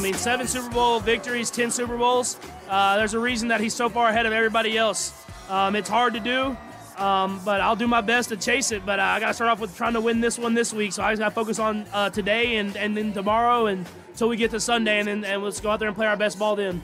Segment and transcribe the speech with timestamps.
[0.00, 2.38] mean, seven Super Bowl victories, 10 Super Bowls.
[2.68, 5.12] Uh, there's a reason that he's so far ahead of everybody else.
[5.48, 6.56] Um, it's hard to do,
[6.96, 8.86] um, but I'll do my best to chase it.
[8.86, 10.92] But uh, I got to start off with trying to win this one this week.
[10.92, 14.28] So I just got to focus on uh, today and, and then tomorrow and until
[14.28, 16.38] we get to Sunday, and, then, and let's go out there and play our best
[16.38, 16.82] ball then.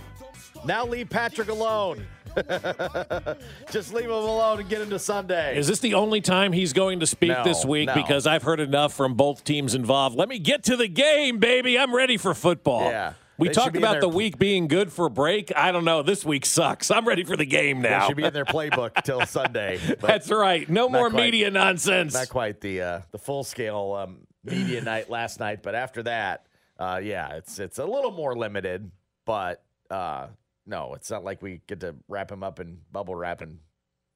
[0.65, 2.07] Now leave Patrick alone.
[3.71, 5.57] Just leave him alone and get into Sunday.
[5.57, 7.87] Is this the only time he's going to speak No, this week?
[7.89, 7.95] no.
[7.95, 10.17] Because I've heard enough from both teams involved.
[10.17, 11.79] Let me get to the game, baby.
[11.79, 12.83] I'm ready for football.
[12.91, 13.15] Yeah.
[13.39, 15.53] We They talked about the week being good for break.
[15.55, 16.03] I don't know.
[16.03, 16.91] This week sucks.
[16.91, 18.07] I'm ready for the game They now.
[18.07, 19.79] should be in their playbook till Sunday.
[20.01, 20.67] That's right.
[20.71, 21.23] No more quite.
[21.25, 22.15] media nonsense.
[22.15, 26.47] Not quite the uh, the full scale um, media night last night, but after that,
[26.79, 28.91] uh, yeah, it's it's a little more limited.
[29.27, 30.29] But uh,
[30.67, 33.59] no, it's not like we get to wrap him up in bubble wrap and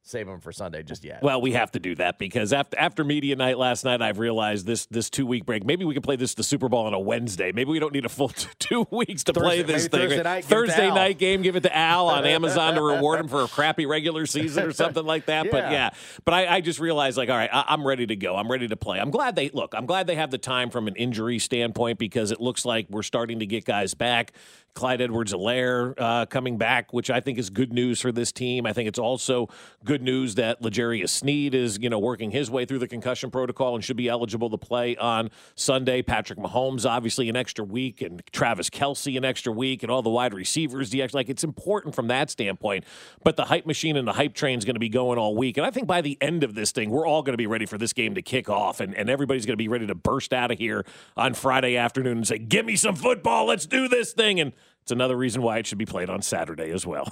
[0.03, 1.23] save him for Sunday just yet.
[1.23, 4.65] Well, we have to do that because after after media night last night, I've realized
[4.67, 5.63] this this two week break.
[5.67, 7.53] Maybe we can play this the Super Bowl on a Wednesday.
[7.53, 10.09] Maybe we don't need a full t- two weeks to play this thing.
[10.09, 12.83] Thursday night, give it to Thursday night game, give it to Al on Amazon to
[12.83, 15.51] reward him for a crappy regular season or something like that.
[15.51, 15.71] But Yeah.
[15.71, 15.91] yeah,
[16.25, 18.37] but I, I just realized like, all right, I, I'm ready to go.
[18.37, 18.99] I'm ready to play.
[18.99, 19.75] I'm glad they look.
[19.77, 23.03] I'm glad they have the time from an injury standpoint because it looks like we're
[23.03, 24.33] starting to get guys back.
[24.75, 28.67] Clyde Edwards-Helaire uh, coming back, which I think is good news for this team.
[28.67, 29.49] I think it's also
[29.85, 33.75] good news that L'Jarius Sneed is, you know, working his way through the concussion protocol
[33.75, 36.03] and should be eligible to play on Sunday.
[36.03, 40.11] Patrick Mahomes, obviously, an extra week, and Travis Kelce, an extra week, and all the
[40.11, 40.91] wide receivers.
[40.91, 42.85] The like it's important from that standpoint.
[43.25, 45.57] But the hype machine and the hype train is going to be going all week,
[45.57, 47.67] and I think by the end of this thing, we're all going to be ready
[47.67, 50.33] for this game to kick off, and, and everybody's going to be ready to burst
[50.33, 50.85] out of here
[51.17, 54.53] on Friday afternoon and say, "Give me some football, let's do this thing." And
[54.91, 57.09] it's another reason why it should be played on Saturday as well.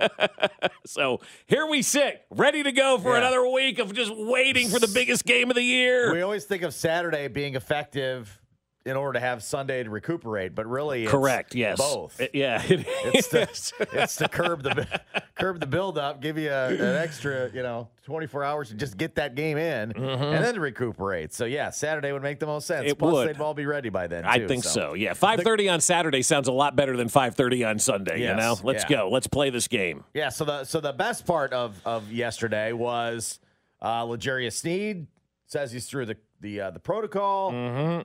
[0.86, 3.18] so here we sit, ready to go for Yeah.
[3.18, 6.12] another week of just waiting for the biggest game of the year.
[6.14, 8.40] we always think of Saturday being effective
[8.86, 11.54] in order to have Sunday to recuperate, but really, it's Correct.
[11.54, 11.78] Yes.
[11.78, 12.20] both.
[12.20, 12.62] Uh, yeah.
[12.62, 13.48] It It's to,
[13.92, 15.00] it's to curb the
[15.34, 18.98] curb the build up, give you a, an extra, you know, 24 hours to just
[18.98, 21.32] get that game in, and then recuperate.
[21.32, 22.82] So yeah, Saturday would make the most sense.
[22.82, 22.90] Mm-hmm.
[22.90, 23.28] It Plus, would.
[23.28, 24.24] they'd all be ready by then.
[24.26, 24.94] I too, think so.
[24.94, 28.20] Yeah, five thirty on Saturday sounds a lot better than five thirty on Sunday.
[28.20, 28.96] you know, let's yeah.
[28.96, 29.08] go.
[29.10, 30.04] Let's play this game.
[30.12, 30.28] Yeah.
[30.28, 33.38] So the so the best part of of yesterday was
[33.80, 35.06] uh, L'Jarius Sneed
[35.46, 37.52] says he's through the the uh, the protocol.
[37.52, 38.02] Mm-hmm.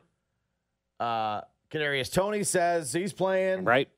[1.00, 3.64] Uh, Kadarius Toney says he's playing.
[3.64, 3.90] Right.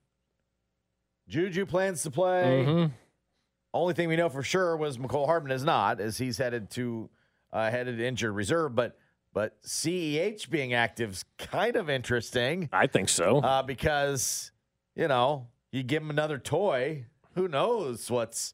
[1.28, 2.66] Juju plans to play.
[2.67, 2.91] Mm-hmm.
[3.73, 7.09] Only thing we know for sure was Mecole Hardman is not, as he's headed to
[7.53, 8.75] uh, headed to injured reserve.
[8.75, 8.97] But
[9.34, 13.39] but Ceh being active is kind of interesting I think so.
[13.39, 14.51] uh, because
[14.95, 17.06] you know you give him another toy.
[17.35, 18.53] Who knows what's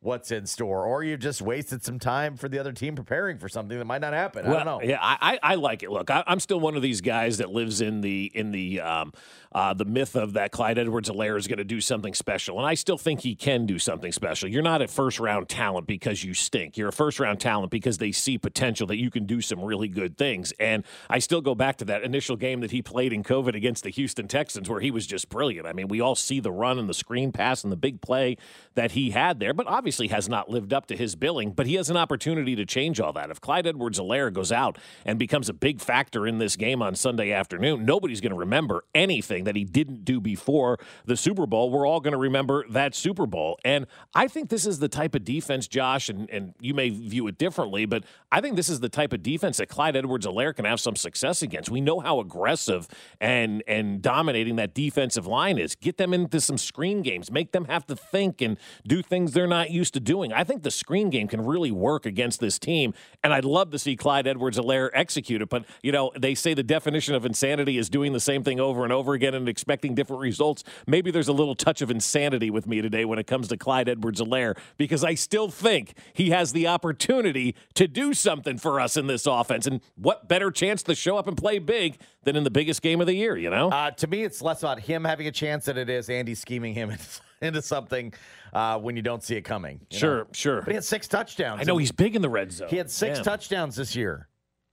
[0.00, 3.48] what's in store, or you've just wasted some time for the other team preparing for
[3.48, 4.46] something that might not happen.
[4.46, 4.80] I don't know.
[4.80, 5.90] Yeah, I, I like it.
[5.90, 9.12] Look, I, I'm still one of these guys that lives in the in the um,
[9.50, 12.74] uh, the myth of that Clyde Edwards-Helaire is going to do something special, and I
[12.74, 14.48] still think he can do something special.
[14.48, 16.76] You're not a first round talent because you stink.
[16.76, 19.88] You're a first round talent because they see potential that you can do some really
[19.88, 20.52] good things.
[20.60, 23.82] And I still go back to that initial game that he played in COVID against
[23.82, 25.66] the Houston Texans, where he was just brilliant.
[25.66, 28.36] I mean, we all see the run and the screen pass and the big play
[28.74, 31.52] that he had there, but obviously has not lived up to his billing.
[31.52, 33.30] But he has an opportunity to change all that.
[33.30, 37.32] If Clyde Edwards-Helaire goes out and becomes a big factor in this game on Sunday
[37.32, 41.70] afternoon, nobody's going to remember anything that he didn't do before the Super Bowl.
[41.70, 43.58] We're all going to remember that Super Bowl.
[43.64, 47.26] And I think this is the type of defense, Josh, and, and you may view
[47.26, 50.64] it differently, but I think this is the type of defense that Clyde Edwards-Helaire can
[50.64, 51.70] have some success against.
[51.70, 52.88] We know how aggressive
[53.20, 55.74] and and dominating that defensive line is.
[55.74, 59.46] Get them into some screen games, make them have to think and do things they're
[59.46, 60.32] not used to doing.
[60.32, 62.92] I think the screen game can really work against this team,
[63.24, 65.48] and I'd love to see Clyde Edwards-Helaire execute it.
[65.48, 68.84] But you know, they say the definition of insanity is doing the same thing over
[68.84, 70.64] and over again and expecting different results.
[70.86, 73.88] Maybe there's a little touch of insanity with me today when it comes to Clyde
[73.88, 79.06] Edwards-Helaire because I still think he has the opportunity to do something for us in
[79.06, 79.66] this offense.
[79.66, 81.98] And what better chance to show up and play big
[82.28, 83.36] than in the biggest game of the year?
[83.36, 83.70] You know.
[83.70, 86.74] Uh, to me, it's less about him having a chance than it is Andy scheming
[86.74, 86.92] him
[87.42, 88.12] into something
[88.52, 89.80] uh, when you don't see it coming.
[89.90, 90.26] Sure, know?
[90.32, 90.60] sure.
[90.60, 91.60] But he had six touchdowns.
[91.60, 92.68] I know he's big in the red zone.
[92.68, 93.22] He had six Yeah.
[93.24, 94.28] touchdowns this year.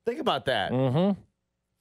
[0.06, 0.72] Think about that.
[0.72, 1.20] Mm-hmm.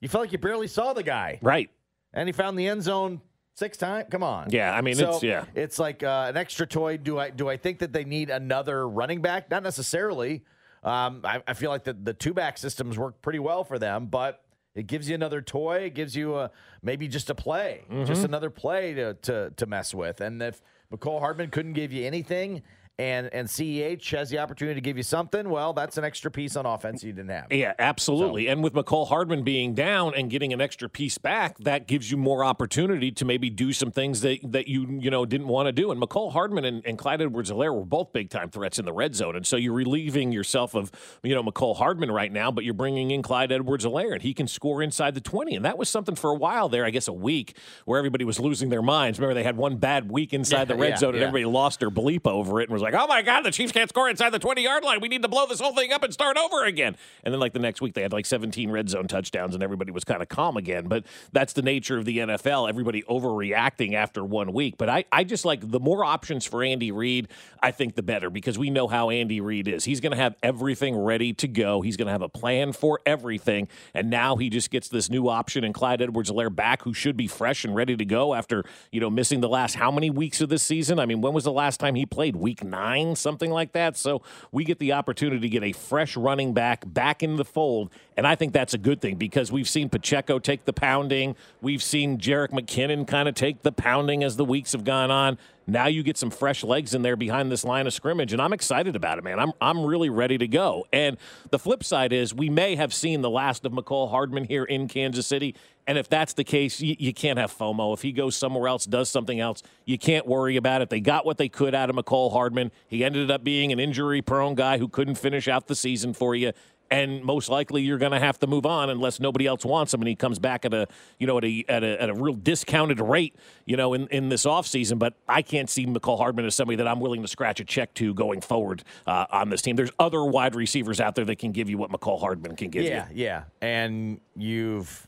[0.01, 1.71] You felt like you barely saw the guy, Right.
[2.13, 3.21] and he found the end zone
[3.55, 4.07] six times.
[4.11, 4.51] Come on.
[4.51, 4.75] Yeah.
[4.75, 5.45] I mean, So it's yeah.
[5.55, 6.97] it's like uh, an extra toy.
[6.99, 9.51] Do I do I think that they need another running back?
[9.51, 10.45] Not necessarily.
[10.83, 14.05] Um, I, I feel like the, the two back systems work pretty well for them,
[14.07, 14.44] but
[14.75, 15.85] it gives you another toy.
[15.85, 16.51] It gives you a,
[16.83, 18.05] maybe just a play, Mm-hmm.
[18.07, 20.21] just another play to, to to mess with.
[20.21, 20.61] And if
[20.93, 22.63] Mecole Hardman couldn't give you anything,
[22.99, 26.55] and and CEH has the opportunity to give you something, well, that's an extra piece
[26.55, 27.53] on offense you didn't have.
[27.53, 28.47] Yeah, absolutely.
[28.47, 28.53] So.
[28.53, 32.17] And with Mecole Hardman being down and getting an extra piece back, that gives you
[32.17, 35.73] more opportunity to maybe do some things that, that you you know didn't want to
[35.73, 35.91] do.
[35.91, 39.17] And Mecole Hardman and, and Clyde Edwards-Helaire were both big time threats in the red
[39.17, 40.93] zone, and so you're relieving yourself of
[41.25, 44.47] you know Mecole Hardman right now, but you're bringing in Clyde Edwards-Helaire, and he can
[44.47, 45.57] score inside the 20.
[45.57, 47.57] And that was something for a while there, I guess a week,
[47.87, 49.19] where everybody was losing their minds.
[49.19, 51.27] Remember, they had one bad week inside yeah, the red yeah, zone, and yeah.
[51.27, 53.89] everybody lost their bleep over it and was like, "Oh my God, the Chiefs can't
[53.89, 55.01] score inside the 20 yard line.
[55.01, 56.97] We need to blow this whole thing up and start over again.
[57.25, 59.91] And then, like, the next week, they had like 17 red zone touchdowns and everybody
[59.91, 60.87] was kind of calm again.
[60.87, 62.69] But that's the nature of the NFL.
[62.69, 64.77] Everybody overreacting after one week.
[64.77, 67.29] But I, I just like the more options for Andy Reid,
[67.63, 69.85] I think the better because we know how Andy Reid is.
[69.85, 73.01] He's going to have everything ready to go, he's going to have a plan for
[73.07, 73.69] everything.
[73.95, 77.17] And now he just gets this new option and Clyde Edwards Helaire back, who should
[77.17, 80.41] be fresh and ready to go after, you know, missing the last how many weeks
[80.41, 80.99] of this season?
[80.99, 82.37] I mean, when was the last time he played?
[82.37, 82.74] Week nine,
[83.15, 83.97] something like that.
[83.97, 84.23] So
[84.53, 87.91] we get the opportunity to get a fresh running back back in the fold.
[88.17, 91.37] And I think that's a good thing because we've seen Pacheco take the pounding.
[91.61, 95.39] We've seen Jerick McKinnon kind of take the pounding as the weeks have gone on.
[95.67, 98.53] Now you get some fresh legs in there behind this line of scrimmage, and I'm
[98.53, 99.39] excited about it, man.
[99.39, 100.87] I'm I'm really ready to go.
[100.93, 101.17] And
[101.51, 104.89] the flip side is we may have seen the last of Mecole Hardman here in
[104.89, 105.55] Kansas City.
[105.87, 107.93] And if that's the case, you, you, can't have FOMO.
[107.93, 110.89] If he goes somewhere else, does something else, you can't worry about it.
[110.89, 112.73] They got what they could out of Mecole Hardman.
[112.89, 116.35] He ended up being an injury prone guy who couldn't finish out the season for
[116.35, 116.53] you
[116.91, 120.01] and most likely you're going to have to move on unless nobody else wants him
[120.01, 120.87] and he comes back at a
[121.19, 123.35] you know at a at a, at a real discounted rate
[123.65, 124.99] you know in, in this offseason.
[124.99, 127.93] But i can't see mecole hardman as somebody that i'm willing to scratch a check
[127.95, 129.77] to going forward uh, on this team.
[129.77, 132.85] There's other wide receivers out there that can give you what mecole hardman can give
[132.85, 133.25] yeah, you.
[133.25, 133.45] Yeah yeah.
[133.61, 135.07] And you've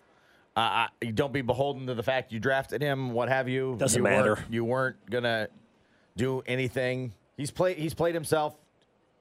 [0.56, 3.76] uh, you don't be beholden to the fact you drafted him what have you.
[3.78, 4.34] Doesn't you matter.
[4.34, 5.48] weren't, you weren't gonna
[6.16, 7.12] do anything.
[7.36, 8.54] He's played he's played himself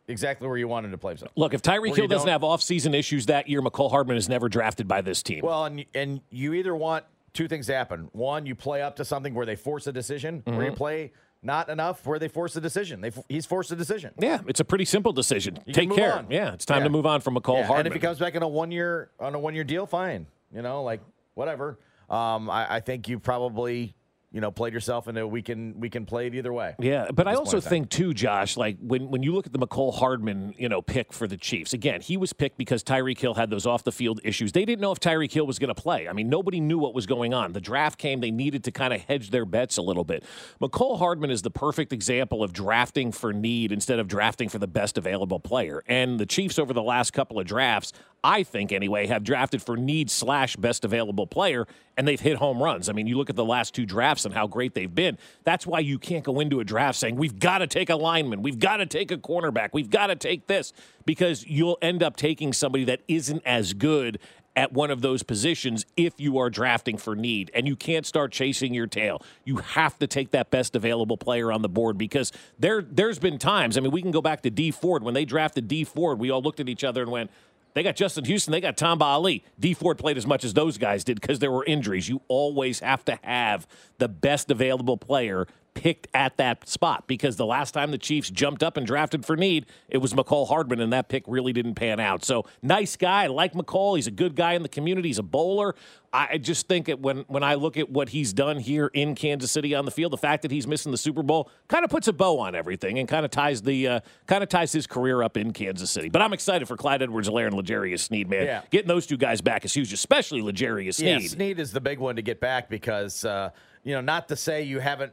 [0.08, 1.32] exactly where you wanted to play himself.
[1.36, 4.88] Look, if Tyreek Hill doesn't have offseason issues that year, Mecole Hardman is never drafted
[4.88, 5.42] by this team.
[5.44, 8.10] Well, and and you either want two things to happen.
[8.14, 10.58] One, you play up to something where they force a decision, mm-hmm.
[10.58, 11.12] or you play
[11.44, 13.02] not enough where they force a decision.
[13.02, 14.14] They he's forced a decision.
[14.20, 15.60] Yeah, it's a pretty simple decision.
[15.66, 16.18] You Take care.
[16.18, 16.28] On.
[16.30, 16.86] Yeah, it's time yeah.
[16.86, 17.68] to move on from Mecole yeah.
[17.68, 17.86] Hardman.
[17.86, 20.28] And if he comes back in a one year on a one year deal, fine.
[20.54, 21.02] You know, like
[21.36, 21.80] whatever.
[22.10, 23.96] Um, I, I think you probably
[24.36, 26.76] you know, played yourself into we can we can play it either way.
[26.78, 29.96] Yeah, but I also think too, Josh, like when when you look at the Mecole
[29.96, 33.50] Hardman, you know, pick for the Chiefs, again, he was picked because Tyreek Hill had
[33.50, 34.52] those off the field issues.
[34.52, 36.10] They didn't know if Tyreek Hill was going to play.
[36.10, 37.54] I mean, nobody knew what was going on.
[37.54, 40.26] The draft came, they needed to kind of hedge their bets a little bit.
[40.62, 44.68] Mecole Hardman is the perfect example of drafting for need instead of drafting for the
[44.68, 45.82] best available player.
[45.88, 47.94] And the Chiefs over the last couple of drafts,
[48.26, 52.62] I think anyway, have drafted for need slash best available player, and they've hit home
[52.62, 52.90] runs.
[52.90, 55.20] I mean, you look at the last two drafts and how great they've been.
[55.44, 58.42] That's why you can't go into a draft saying, we've got to take a lineman,
[58.42, 60.74] we've got to take a cornerback, we've got to take this,
[61.06, 64.18] because you'll end up taking somebody that isn't as good
[64.56, 67.52] at one of those positions if you are drafting for need.
[67.54, 69.22] And you can't start chasing your tail.
[69.44, 73.38] You have to take that best available player on the board because there there's been
[73.38, 75.04] times, I mean, we can go back to Dee Ford.
[75.04, 77.30] When they drafted Dee Ford, we all looked at each other and went,
[77.76, 78.54] they got Justin Houston.
[78.54, 79.44] They got Tamba Hali.
[79.60, 82.10] Dee Ford played as much as those guys did because there were injuries.
[82.10, 83.68] You always have to have
[84.00, 85.46] the best available player
[85.76, 89.36] picked at that spot because the last time the Chiefs jumped up and drafted for
[89.36, 92.26] need, it was Mecole Hardman, and that pick really didn't pan out.
[92.26, 93.26] So nice guy.
[93.26, 93.96] I like Mecole.
[93.96, 95.10] He's a good guy in the community.
[95.10, 95.76] He's a bowler.
[96.16, 99.52] I just think it when when I look at what he's done here in Kansas
[99.52, 102.08] City on the field, the fact that he's missing the Super Bowl kind of puts
[102.08, 105.22] a bow on everything and kind of ties the uh, kind of ties his career
[105.22, 106.08] up in Kansas City.
[106.08, 108.46] But I'm excited for Clyde Edwards-Helaire and L'Jarius Sneed, man.
[108.46, 108.62] Yeah.
[108.70, 111.22] Getting those two guys back is huge, especially L'Jarius Sneed.
[111.22, 113.50] Yeah, Sneed is the big one to get back because uh,
[113.84, 115.12] you know not to say you haven't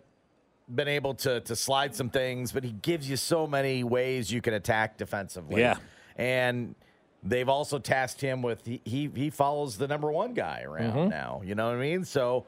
[0.74, 4.40] been able to to slide some things, but he gives you so many ways you
[4.40, 5.60] can attack defensively.
[5.60, 5.76] Yeah,
[6.16, 6.74] and
[7.22, 11.08] they've also tasked him with he he, he follows the number one guy around mm-hmm.
[11.10, 11.42] now.
[11.44, 12.04] You know what I mean?
[12.04, 12.46] So.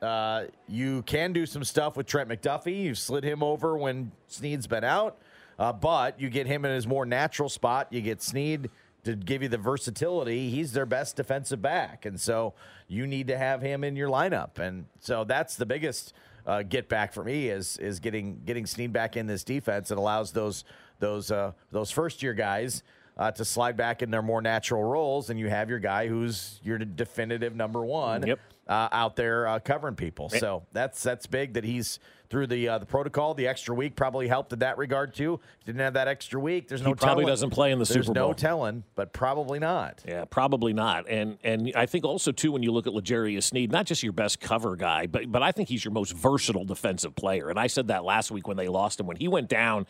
[0.00, 2.84] Uh, you can do some stuff with Trent McDuffie.
[2.84, 5.18] You've slid him over when Sneed's been out,
[5.58, 7.88] uh, but you get him in his more natural spot.
[7.90, 8.70] You get Sneed
[9.02, 10.50] to give you the versatility.
[10.50, 12.54] He's their best defensive back, and so
[12.86, 14.60] you need to have him in your lineup.
[14.60, 16.12] And so that's the biggest
[16.46, 19.90] uh, get back for me is is getting getting Sneed back in this defense.
[19.90, 20.64] It allows those
[20.98, 22.82] those uh, those first year guys
[23.16, 26.60] uh, to slide back in their more natural roles, and you have your guy who's
[26.62, 28.38] your definitive number one yep.
[28.68, 30.28] uh, out there uh, covering people.
[30.28, 31.98] So that's that's big that he's
[32.30, 33.34] through the uh, the protocol.
[33.34, 35.40] The extra week probably helped in that regard too.
[35.64, 36.68] Didn't have that extra week.
[36.68, 36.90] There's no.
[36.90, 37.32] He probably telling.
[37.32, 38.28] doesn't play in the There's Super Bowl.
[38.28, 40.02] no telling, but probably not.
[40.06, 41.08] Yeah, probably not.
[41.08, 44.12] And and I think also too when you look at L'Jarius Sneed, not just your
[44.12, 47.48] best cover guy, but but I think he's your most versatile defensive player.
[47.50, 49.86] And I said that last week when they lost him when he went down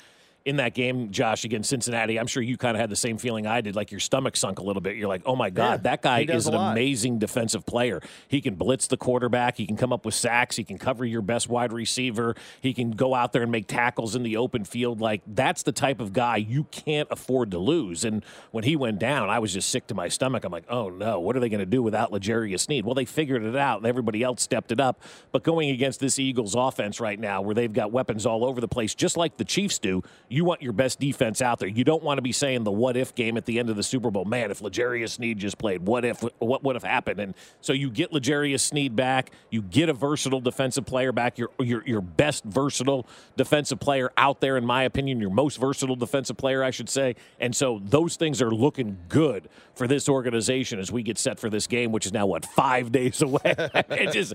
[0.48, 2.18] in that game, Josh, against Cincinnati.
[2.18, 4.58] I'm sure you kind of had the same feeling I did, like your stomach sunk
[4.58, 4.96] a little bit.
[4.96, 6.72] You're like, oh my God, Yeah, that guy is an lot.
[6.72, 8.00] amazing defensive player.
[8.28, 11.20] He can blitz the quarterback, he can come up with sacks, he can cover your
[11.20, 15.02] best wide receiver, he can go out there and make tackles in the open field.
[15.02, 18.06] Like, that's the type of guy you can't afford to lose.
[18.06, 20.44] And when he went down, I was just sick to my stomach.
[20.44, 22.86] I'm like, oh no, what are they going to do without L'Jarius Sneed?
[22.86, 25.02] Well, they figured it out, and everybody else stepped it up.
[25.30, 28.68] But going against this Eagles offense right now, where they've got weapons all over the
[28.68, 31.68] place, just like the Chiefs do, you want your best defense out there.
[31.68, 33.82] You don't want to be saying the what if game at the end of the
[33.82, 34.24] Super Bowl.
[34.24, 36.22] Man, if L'Jarius Sneed just played, what if?
[36.38, 37.20] What would have happened?
[37.20, 41.50] And so you get L'Jarius Sneed back, you get a versatile defensive player back, your
[41.58, 46.36] your your best versatile defensive player out there, in my opinion, your most versatile defensive
[46.36, 47.16] player, I should say.
[47.40, 51.48] And so those things are looking good for this organization as we get set for
[51.48, 53.40] this game, which is now what five days away.
[53.44, 54.34] it just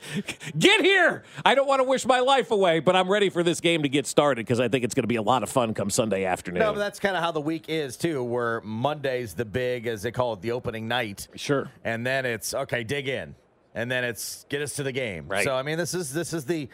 [0.57, 1.23] get here.
[1.45, 3.89] I don't want to wish my life away, but I'm ready for this game to
[3.89, 6.25] get started because I think it's going to be a lot of fun come Sunday
[6.25, 6.59] afternoon.
[6.59, 10.01] No, but that's kind of how the week is too, where Monday's the big, as
[10.01, 11.27] they call it, the opening night.
[11.35, 11.69] Sure.
[11.83, 13.35] And then it's okay, dig in,
[13.75, 15.27] and then it's get us to the game.
[15.27, 15.43] Right.
[15.43, 16.67] So I mean, this is this is the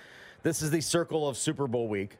[0.43, 2.17] this is the circle of Super Bowl week.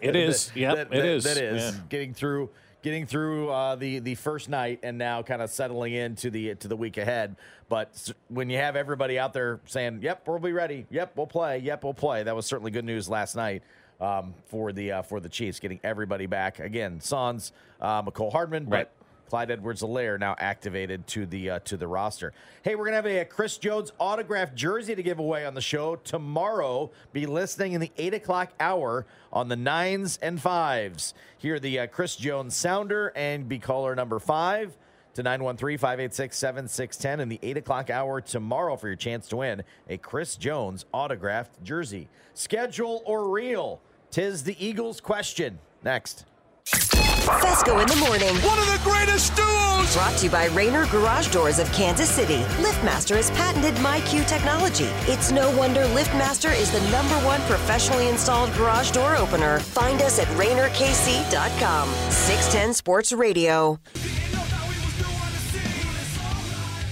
[0.00, 0.50] It is.
[0.54, 0.72] Yeah.
[0.74, 1.24] It that- is.
[1.24, 1.80] That is Yeah.
[1.88, 2.50] getting through
[2.82, 6.68] getting through uh, the the first night and now kind of settling into the to
[6.68, 7.34] the week ahead.
[7.68, 10.86] But when you have everybody out there saying, "Yep, we'll be ready.
[10.90, 11.58] Yep, we'll play.
[11.58, 13.64] Yep, we'll play," that was certainly good news last night
[14.00, 17.00] um, for the uh, for the Chiefs, getting everybody back again.
[17.00, 18.88] Sans uh, Mecole Hardman, Right.
[18.88, 18.92] but
[19.28, 22.32] Clyde Edwards-Helaire now activated to the uh, to the roster.
[22.62, 25.96] Hey, we're gonna have a, Chris Jones autographed jersey to give away on the show
[25.96, 26.90] tomorrow.
[27.12, 31.12] Be listening in the eight o'clock hour on the nines and fives.
[31.38, 34.76] Hear the uh, Chris Jones sounder and be caller number five
[35.14, 40.36] to 913-586-7610 in the 8 o'clock hour tomorrow for your chance to win a Chris
[40.36, 42.08] Jones autographed jersey.
[42.34, 43.80] Schedule or real?
[44.10, 45.58] Tis the Eagles question.
[45.82, 46.24] Next.
[46.66, 48.34] Fescoe in the morning.
[48.36, 49.94] One of the greatest duos!
[49.94, 52.38] Brought to you by Rainer Garage Doors of Kansas City.
[52.62, 54.88] LiftMaster has patented MyQ technology.
[55.10, 59.60] It's no wonder LiftMaster is the number one professionally installed garage door opener.
[59.60, 61.88] Find us at RainerKC.com.
[62.10, 63.78] 610 Sports Radio.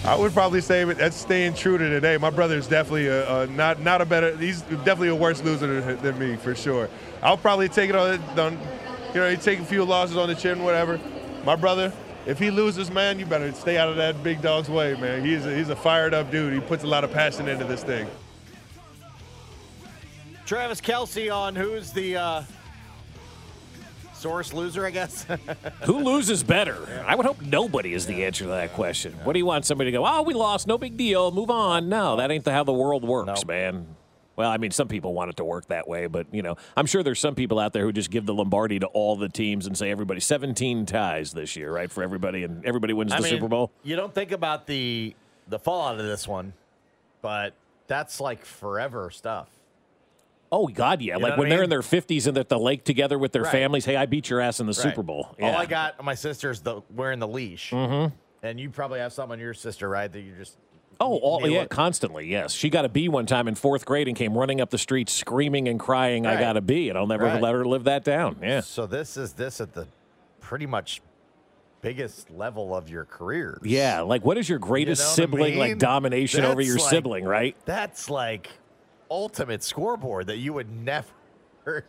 [0.05, 2.19] I would probably say that's staying true to today.
[2.19, 4.37] My brother is definitely a, a not not a better.
[4.37, 6.91] He's definitely a worse loser than, me for sure.
[7.23, 8.59] I'll probably take it on, on,
[9.15, 11.01] you know, he take a few losses on the chin, whatever.
[11.43, 11.91] My brother,
[12.27, 15.25] if he loses, man, you better stay out of that big dog's way, man.
[15.25, 16.53] He's a, he's a fired up dude.
[16.53, 18.07] He puts a lot of passion into this thing.
[20.45, 22.43] Travis Kelce on who's the uh,
[24.25, 25.27] source loser, I guess.
[25.83, 26.79] Who loses better?
[27.07, 29.13] I would hope nobody is the answer to that question.
[29.23, 31.91] What do you want somebody to go, oh, we lost, no big deal, move on?
[31.91, 33.47] No, that ain't the, how the world works, No.
[33.47, 33.87] man.
[34.35, 36.87] Well, I mean, some people want it to work that way, but, you know, I'm
[36.87, 39.67] sure there's some people out there who just give the Lombardi to all the teams
[39.67, 43.25] and say everybody 17 ties this year, right, for everybody, and everybody wins I the
[43.25, 43.71] mean, Super Bowl.
[43.83, 45.15] You don't think about the
[45.49, 46.55] the fallout of this one,
[47.21, 47.53] but
[47.87, 49.51] that's like forever stuff.
[50.53, 51.15] Oh, God, yeah.
[51.15, 53.33] know like when I they're in their 50s and they're at the lake together with
[53.33, 53.53] their Right.
[53.53, 54.77] families, hey, I beat your ass in the Right.
[54.83, 55.35] Super Bowl.
[55.43, 58.15] All I got my sister's the wearing the leash, mm-hmm.
[58.43, 60.11] and you probably have some on your sister, right?
[60.13, 60.57] That you just
[61.01, 62.29] Oh, all, yeah, what- constantly.
[62.29, 64.79] Yes, she got a B one time in fourth grade and came running up the
[64.79, 67.43] street screaming and crying, "I got a B," and I'll never Right.
[67.43, 68.37] let her live that down.
[68.41, 69.89] Yeah, So this is this at the
[70.41, 71.03] pretty much
[71.83, 73.59] biggest level of your career.
[73.65, 74.03] yeah.
[74.03, 75.79] Like, what is your greatest know what I sibling like mean?
[75.79, 77.25] domination over your like- sibling?
[77.25, 77.57] Right?
[77.65, 78.51] That's like
[79.15, 81.07] ultimate scoreboard that you would never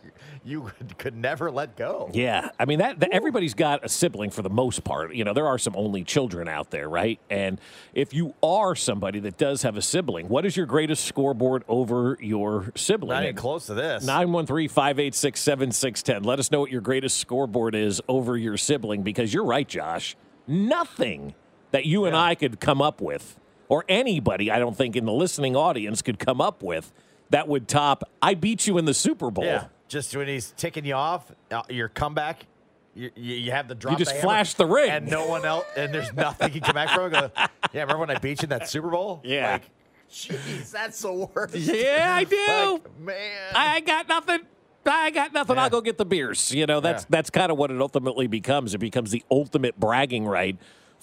[0.44, 2.08] you could never let go.
[2.12, 5.12] Yeah, I mean that, that everybody's got a sibling for the most part.
[5.14, 7.18] You know, there are some only children out there, right?
[7.28, 7.60] And
[7.94, 12.16] if you are somebody that does have a sibling, what is your greatest scoreboard over
[12.20, 13.16] your sibling?
[13.16, 14.06] Not even close to this.
[14.06, 16.22] 913 586 7610.
[16.22, 20.16] Let us know what your greatest scoreboard is over your sibling because you're right, Josh.
[20.46, 21.34] Nothing
[21.72, 25.12] that you and I could come up with, or anybody, I don't think, in the
[25.12, 26.92] listening audience could come up with
[27.30, 29.44] that would top, I beat you in the Super Bowl.
[29.44, 32.46] Yeah, just when he's ticking you off, uh, your comeback,
[32.94, 33.98] you, you, you have the drop.
[33.98, 34.90] You just the flash the ring.
[34.90, 37.10] and no one else, and there's nothing you can come back from.
[37.10, 37.48] Go, yeah,
[37.82, 39.20] remember when I beat you in that Super Bowl?
[39.24, 39.52] Yeah.
[39.52, 39.70] like,
[40.10, 41.54] jeez, that's the worst.
[41.54, 42.72] Yeah, I do.
[42.84, 43.52] Like, man.
[43.54, 44.40] I got nothing.
[44.88, 45.56] I got nothing.
[45.56, 45.64] Yeah.
[45.64, 46.52] I'll go get the beers.
[46.52, 47.08] You know, that's Yeah.
[47.10, 48.72] that's kind of what it ultimately becomes.
[48.72, 50.56] It becomes the ultimate bragging right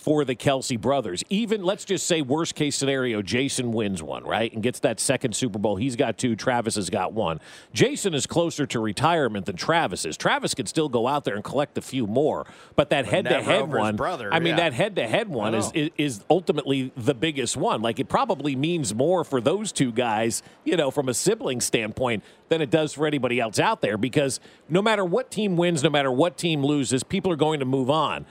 [0.03, 1.23] for the Kelce brothers.
[1.29, 5.33] Even let's just say worst case scenario, Jason wins one, right, and gets that second
[5.33, 5.77] Super Bowl.
[5.77, 6.35] He's got two.
[6.35, 7.39] Travis has got one.
[7.73, 10.17] Jason is closer to retirement than Travis is.
[10.17, 12.45] Travis could still go out there and collect a few more,
[12.75, 14.69] but that head to head one, brother, I mean, yeah.
[14.69, 17.81] that head to head one is, is, is ultimately the biggest one.
[17.81, 22.23] Like it probably means more for those two guys, you know, from a sibling standpoint
[22.49, 25.89] than it does for anybody else out there because no matter what team wins, no
[25.89, 28.25] matter what team loses, people are going to move on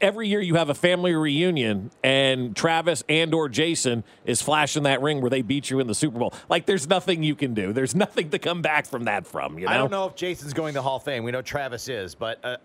[0.00, 5.02] every year you have a family reunion and Travis and or Jason is flashing that
[5.02, 6.34] ring where they beat you in the Super Bowl.
[6.48, 7.72] Like there's nothing you can do.
[7.72, 9.72] There's nothing to come back from that from, you know?
[9.72, 11.24] I don't know if Jason's going to the Hall of Fame.
[11.24, 12.56] We know Travis is, but uh,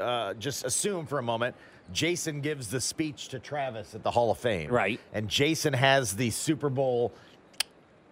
[0.00, 1.54] uh, just assume for a moment
[1.92, 4.70] Jason gives the speech to Travis at the Hall of Fame.
[4.70, 5.00] Right.
[5.12, 7.12] And Jason has the Super Bowl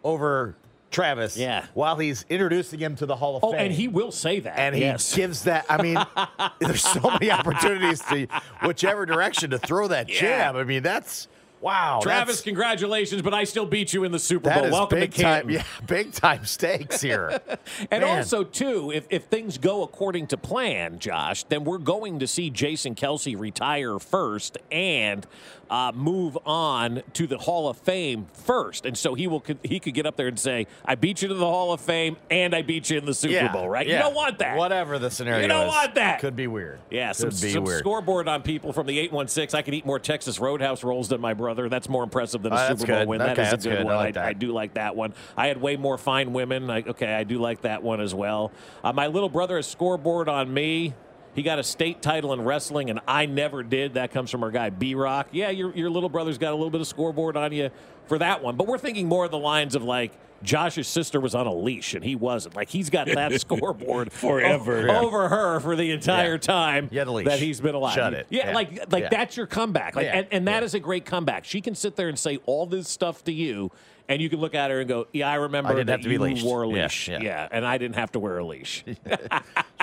[0.03, 0.55] over
[0.95, 1.67] Travis Yeah.
[1.75, 3.61] while he's introducing him to the Hall of Oh, Fame.
[3.67, 4.59] and he will say that.
[4.59, 5.15] and he yes.
[5.15, 5.67] gives that.
[5.69, 5.99] I mean,
[6.61, 8.27] there's so many opportunities to
[8.65, 10.21] whichever direction to throw that Yeah.
[10.21, 10.57] jab.
[10.57, 11.29] I mean, that's
[11.65, 12.01] wow.
[12.03, 14.71] Travis, congratulations, but I still beat you in the Super Bowl.
[14.71, 15.49] Welcome to Canton.
[15.49, 15.51] time.
[15.51, 17.41] Yeah, big time stakes here.
[17.91, 18.19] And Man.
[18.19, 22.51] also, too, if, if things go according to plan, Josh, then we're going to see
[22.51, 25.27] Jason Kelce retire first and
[25.71, 28.87] uh, move on to the Hall of Fame first.
[28.87, 31.35] And so he will he could get up there and say, "I beat you to
[31.35, 33.87] the Hall of Fame and I beat you in the Super Yeah, Bowl." Right?
[33.87, 33.97] yeah.
[33.97, 34.57] You don't want that.
[34.57, 36.21] Whatever the scenario You don't is, want that.
[36.21, 36.81] Could be weird.
[36.91, 37.79] Yeah, some, could be some weird.
[37.81, 39.59] scoreboard on people from the 816.
[39.59, 41.54] I could eat more Texas Roadhouse rolls than my brother.
[41.69, 43.09] That's more impressive than a Oh, Super Bowl good.
[43.09, 43.23] win.
[43.23, 43.81] Okay, that is a good, good.
[43.83, 43.97] I one.
[43.97, 44.25] like that.
[44.27, 45.15] I do like that one.
[45.37, 46.69] I had way more fine women.
[46.71, 48.53] I, okay, I do like that one as well.
[48.83, 50.95] Uh, my little brother has scoreboard on me.
[51.35, 53.95] He got a state title in wrestling, and I never did.
[53.95, 55.29] That comes from our guy B Rock.
[55.33, 57.71] Yeah, your your little brother's got a little bit of scoreboard on you
[58.07, 58.57] for that one.
[58.57, 60.13] But we're thinking more of the lines of like
[60.45, 62.55] Josh's sister was on a leash and he wasn't.
[62.55, 64.89] Like he's got that scoreboard Forever.
[64.91, 66.39] o- over her for the entire Yeah.
[66.39, 67.27] time You had a leash.
[67.27, 67.95] that he's been alive.
[67.95, 68.27] Shut it.
[68.31, 68.55] Yeah, Yeah.
[68.55, 69.97] like like that's your comeback.
[69.97, 71.45] Like, and, and that is a great comeback.
[71.45, 73.71] She can sit there and say all this stuff to you,
[74.09, 76.01] and you can look at her and go, "Yeah, I remember I didn't that have
[76.03, 76.45] to be you leashed.
[76.45, 77.09] wore a Yeah, leash.
[77.09, 77.49] yeah.
[77.51, 78.85] and I didn't have to wear a leash."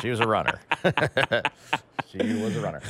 [0.01, 0.59] She was a runner.
[2.11, 2.81] she was a runner.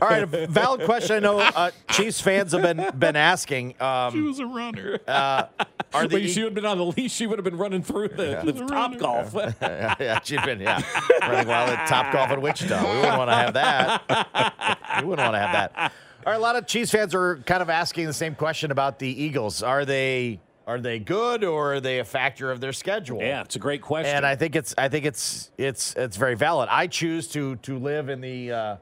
[0.00, 1.16] All right, a valid question.
[1.16, 3.74] I know uh, Chiefs fans have been been asking.
[3.80, 4.98] Um, she was a runner.
[5.06, 5.44] uh,
[5.92, 7.12] are the But she would have been on the leash.
[7.12, 9.34] She would have been running through the, the top golf.
[9.60, 10.80] yeah, yeah, she'd been yeah
[11.20, 12.80] running wild at Top Golf in Wichita.
[12.82, 15.00] We wouldn't want to have that.
[15.02, 15.92] we wouldn't want to have that.
[16.24, 18.98] All right, a lot of Chiefs fans are kind of asking the same question about
[18.98, 19.62] the Eagles.
[19.62, 23.20] Are they are they good or are they a factor of their schedule?
[23.20, 24.14] yeah, it's a great question.
[24.16, 26.68] and I think it's I think it's it's it's very valid.
[26.70, 28.76] I choose to to live in the uh,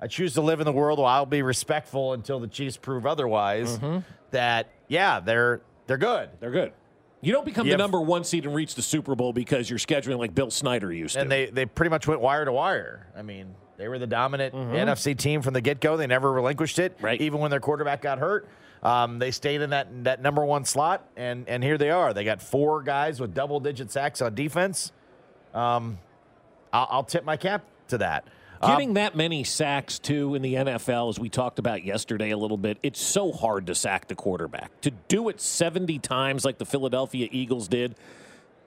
[0.00, 3.04] I choose to live in the world where I'll be respectful until the Chiefs prove
[3.04, 3.78] otherwise.
[4.30, 6.30] That yeah, they're they're good.
[6.40, 6.72] They're good.
[7.20, 9.68] You don't become You the have- number one seed and reach the Super Bowl because
[9.68, 11.20] you're scheduling like Bill Snyder used to.
[11.20, 13.08] and they they pretty much went wire to wire.
[13.16, 15.96] I mean, they were the dominant NFC team from the get go.
[15.96, 17.20] They never relinquished it, Right.
[17.20, 18.46] Even when their quarterback got hurt,
[18.82, 22.12] um, they stayed in that that number one slot, and and here they are.
[22.12, 24.92] They got four guys with double digit sacks on defense.
[25.54, 25.98] Um,
[26.72, 28.26] I'll, I'll tip my cap to that.
[28.60, 32.36] Um, Getting that many sacks too in the NFL, as we talked about yesterday a
[32.36, 34.80] little bit, it's so hard to sack the quarterback.
[34.80, 37.94] To do it 70 times like the Philadelphia Eagles did,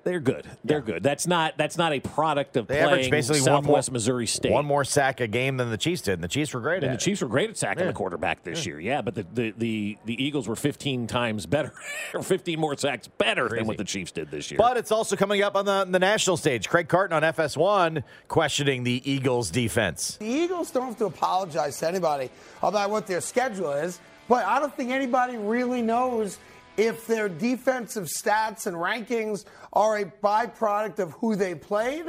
[0.04, 0.48] they're good.
[0.64, 1.04] They're good.
[1.04, 4.28] That's not that's not a product of They playing averaged basically one more- Southwest Missouri
[4.28, 4.52] State.
[4.52, 6.86] one more sack a game than the Chiefs did, and the Chiefs were great and
[6.86, 7.00] at the it.
[7.00, 7.88] Chiefs were great at sacking Yeah.
[7.88, 9.02] the quarterback this year, yeah.
[9.02, 11.74] But the, the, the, the Eagles were 15 times better,
[12.14, 14.58] or 15 more sacks better than what the Chiefs did this year.
[14.58, 16.68] But it's also coming up on the, the national stage.
[16.70, 20.18] Craig Carton on FS1 questioning the Eagles' defense.
[20.18, 22.30] The Eagles don't have to apologize to anybody
[22.64, 26.38] about what their schedule is, but I don't think anybody really knows
[26.82, 32.06] if their defensive stats and rankings are a byproduct of who they played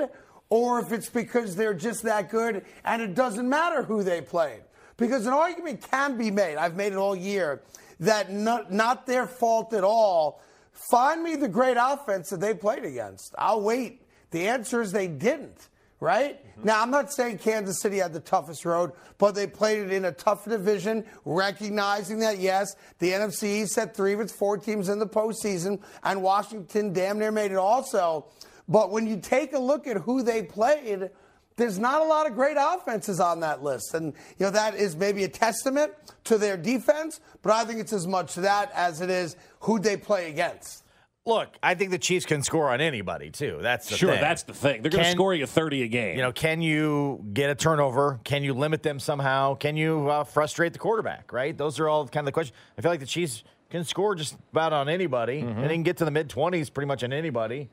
[0.49, 4.63] or if it's because they're just that good and it doesn't matter who they played.
[4.97, 7.61] Because an argument can be made, I've made it all year,
[8.01, 10.41] that not, not their fault at all.
[10.73, 13.35] Find me the great offense that they played against.
[13.37, 14.01] I'll wait.
[14.31, 15.69] The answer is they didn't
[16.03, 16.45] right?
[16.45, 16.67] Mm-hmm.
[16.67, 20.05] Now, I'm not saying Kansas City had the toughest road, but they played it in
[20.05, 24.89] a tough division, recognizing that, yes, the NFC East had three of its four teams
[24.89, 28.27] in the postseason, and Washington damn near made it also.
[28.69, 31.11] But when you take a look at who they played,
[31.57, 33.95] there's not a lot of great offenses on that list.
[33.95, 35.93] And, you know, that is maybe a testament
[36.25, 39.97] to their defense, but I think it's as much that as it is who they
[39.97, 40.82] play against.
[41.25, 43.59] Look, I think the Chiefs can score on anybody too.
[43.63, 44.21] That's the sure, thing.
[44.21, 44.83] that's the thing.
[44.83, 46.17] They're going to score you 30 a game.
[46.17, 48.19] You know, can you get a turnover?
[48.25, 49.55] Can you limit them somehow?
[49.55, 51.33] Can you uh, frustrate the quarterback?
[51.33, 51.57] Right?
[51.57, 52.59] Those are all kind of the questions.
[52.77, 55.61] I feel like the Chiefs can score just about on anybody, Mm-hmm.
[55.61, 57.71] and they can get to the mid twenties pretty much on anybody.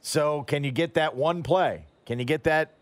[0.00, 1.84] So, can you get that one play?
[2.06, 2.74] Can you get that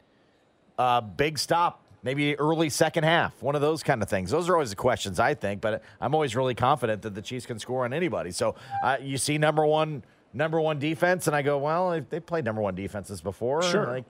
[0.78, 4.30] uh, big stop maybe early second half, one of those kind of things.
[4.30, 7.46] Those are always the questions I think, but I'm always really confident that the Chiefs
[7.46, 8.30] can score on anybody.
[8.30, 12.44] So uh, you see number one number one defense, and I go, well, they played
[12.44, 13.62] number one defenses before.
[13.62, 13.86] Sure.
[13.86, 14.04] Like,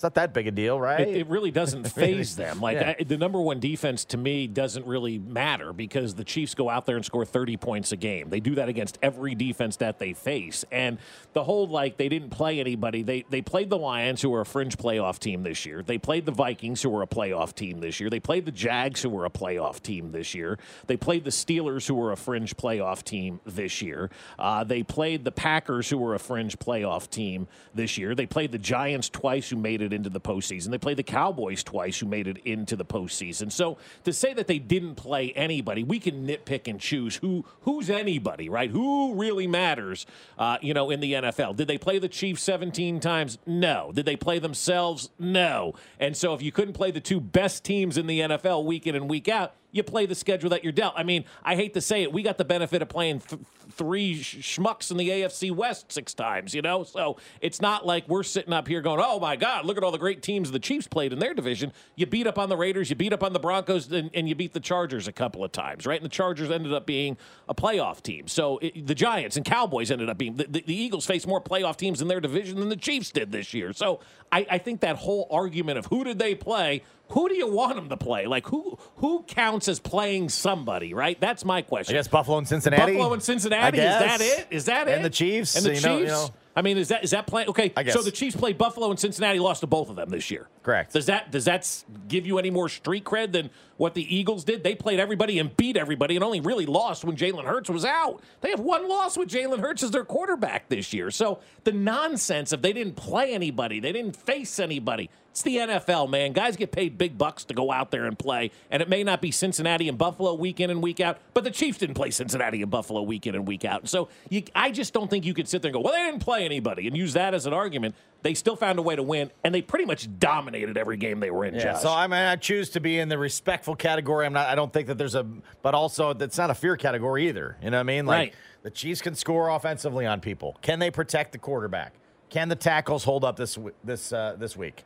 [0.00, 1.06] it's not that big a deal, right?
[1.06, 2.58] It, it really doesn't phase them.
[2.58, 2.94] Like Yeah.
[2.98, 6.86] I, the number one defense to me doesn't really matter because the Chiefs go out
[6.86, 8.30] there and score 30 points a game.
[8.30, 10.64] They do that against every defense that they face.
[10.72, 10.96] And
[11.34, 13.02] the whole like they didn't play anybody.
[13.02, 15.82] They they played the Lions who were a fringe playoff team this year.
[15.82, 18.08] They played the Vikings who were a playoff team this year.
[18.08, 20.58] They played the Jags who were a playoff team this year.
[20.86, 24.08] They played the Steelers who were a fringe playoff team this year.
[24.38, 28.14] Uh, they played the Packers who were a fringe playoff team this year.
[28.14, 30.70] They played the Giants twice who made it into the postseason.
[30.70, 33.50] They played the Cowboys twice who made it into the postseason.
[33.50, 37.90] So to say that they didn't play anybody, we can nitpick and choose who who's
[37.90, 38.70] anybody, right?
[38.70, 40.06] Who really matters,
[40.38, 41.56] uh, you know, in the NFL?
[41.56, 43.38] Did they play the Chiefs 17 times?
[43.46, 43.92] No.
[43.94, 45.10] Did they play themselves?
[45.18, 45.74] No.
[45.98, 48.94] And so if you couldn't play the two best teams in the NFL week in
[48.94, 50.94] and week out, you play the schedule that you're dealt.
[50.96, 54.22] I mean, I hate to say it, we got the benefit of playing th- three
[54.22, 56.84] sh- schmucks in the AFC West six times, you know?
[56.84, 59.92] So it's not like we're sitting up here going, oh my God, look at all
[59.92, 61.72] the great teams the Chiefs played in their division.
[61.94, 64.34] You beat up on the Raiders, you beat up on the Broncos, and, and you
[64.34, 66.00] beat the Chargers a couple of times, right?
[66.00, 67.16] And the Chargers ended up being
[67.48, 68.28] a playoff team.
[68.28, 71.40] So it, the Giants and Cowboys ended up being, the, the, the Eagles faced more
[71.40, 73.72] playoff teams in their division than the Chiefs did this year.
[73.72, 74.00] So
[74.32, 77.76] I, I think that whole argument of who did they play who do you want
[77.76, 78.26] them to play?
[78.26, 81.20] Like who who counts as playing somebody, right?
[81.20, 81.94] That's my question.
[81.94, 82.92] I guess Buffalo and Cincinnati.
[82.92, 83.78] Buffalo and Cincinnati.
[83.78, 84.46] Is that it?
[84.50, 84.94] Is that it?
[84.96, 85.56] And the Chiefs.
[85.56, 85.84] And the you Chiefs.
[85.86, 86.28] know- you know.
[86.56, 87.46] I mean, is that is that play?
[87.46, 87.94] Okay, I guess.
[87.94, 90.48] so the Chiefs played Buffalo and Cincinnati, lost to both of them this year.
[90.64, 90.92] Correct.
[90.92, 94.62] Does that does that give you any more street cred than what the Eagles did?
[94.62, 98.20] They played everybody and beat everybody, and only really lost when Jalen Hurts was out.
[98.42, 101.10] They have one loss with Jalen Hurts as their quarterback this year.
[101.10, 105.08] So the nonsense of they didn't play anybody, they didn't face anybody.
[105.30, 106.32] It's the NFL, man.
[106.32, 109.22] Guys get paid big bucks to go out there and play, and it may not
[109.22, 112.60] be Cincinnati and Buffalo week in and week out, but the Chiefs didn't play Cincinnati
[112.60, 113.88] and Buffalo week in and week out.
[113.88, 116.20] So you, I just don't think you could sit there and go, well, they didn't
[116.20, 117.94] play anybody, and use that as an argument.
[118.22, 121.30] They still found a way to win, and they pretty much dominated every game they
[121.30, 121.54] were in.
[121.54, 121.82] Yeah, Josh.
[121.82, 124.26] so I mean, I choose to be in the respectful category.
[124.26, 124.46] I'm not.
[124.48, 125.24] I don't think that there's a,
[125.62, 127.56] but also that's not a fear category either.
[127.62, 128.04] You know what I mean?
[128.06, 128.34] Like Right.
[128.62, 130.58] the Chiefs can score offensively on people.
[130.60, 131.94] Can they protect the quarterback?
[132.28, 134.84] Can the tackles hold up this this uh, this week?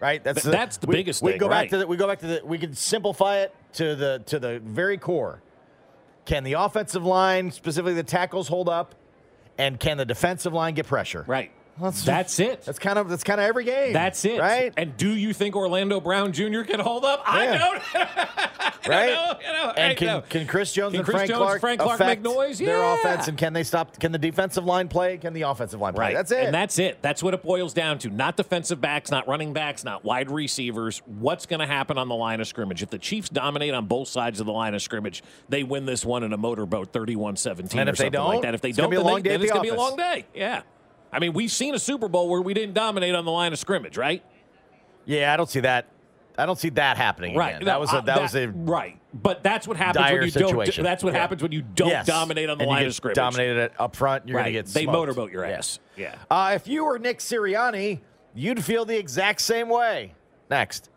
[0.00, 0.22] Right.
[0.24, 1.64] That's Th- that's the we, biggest We thing, go right.
[1.64, 2.40] back to the, we go back to the.
[2.44, 5.42] We can simplify it to the to the very core.
[6.24, 8.94] Can the offensive line, specifically the tackles, hold up?
[9.58, 11.24] And can the defensive line get pressure?
[11.26, 11.50] right.
[11.78, 12.62] That's- That's it.
[12.62, 13.92] That's kind of that's kind of every game.
[13.92, 14.40] That's it.
[14.40, 14.72] Right.
[14.76, 16.62] And do you think Orlando Brown Jr.
[16.62, 17.22] can hold up?
[17.26, 17.58] I Yeah.
[17.58, 17.82] don't.
[18.88, 19.06] right?
[19.12, 21.60] know, you know, I and can, can Chris Jones Can and Chris Frank Jones Clark,
[21.60, 22.58] Frank Clark affect noise?
[22.58, 22.94] their Yeah.
[22.94, 23.28] offense?
[23.28, 23.98] And can they stop?
[23.98, 25.18] Can the defensive line play?
[25.18, 26.06] Can the offensive line play?
[26.06, 26.14] Right.
[26.14, 26.44] That's it.
[26.46, 26.98] And that's it.
[27.02, 28.10] That's what it boils down to.
[28.10, 31.02] Not defensive backs, not running backs, not wide receivers.
[31.04, 32.82] What's going to happen on the line of scrimmage?
[32.82, 36.04] If the Chiefs dominate on both sides of the line of scrimmage, they win this
[36.06, 38.54] one in a motorboat 31 17 And or if something like don't, that.
[38.54, 39.78] If they it's gonna don't, be a long they- day it's going to be a
[39.78, 40.24] long day.
[40.34, 40.62] Yeah.
[41.12, 43.58] I mean, we've seen a Super Bowl where we didn't dominate on the line of
[43.58, 44.22] scrimmage, right?
[45.04, 45.86] yeah, I don't see that.
[46.38, 47.54] I don't see that happening Right.
[47.56, 47.64] again.
[47.66, 48.98] That was a, uh, that, was a right.
[49.14, 50.84] But that's what happens when you situation.
[50.84, 50.90] don't.
[50.90, 51.20] That's what Yeah.
[51.20, 52.06] happens when you don't Yes.
[52.06, 53.14] dominate on the And line of scrimmage.
[53.16, 54.28] Dominated it up front.
[54.28, 54.42] You're right.
[54.52, 55.56] going to get they motorboat your Yeah.
[55.56, 55.78] ass.
[55.96, 56.14] Yeah.
[56.30, 58.00] Uh, if you were Nick Sirianni,
[58.34, 60.12] you'd feel the exact same way.
[60.50, 60.90] Next.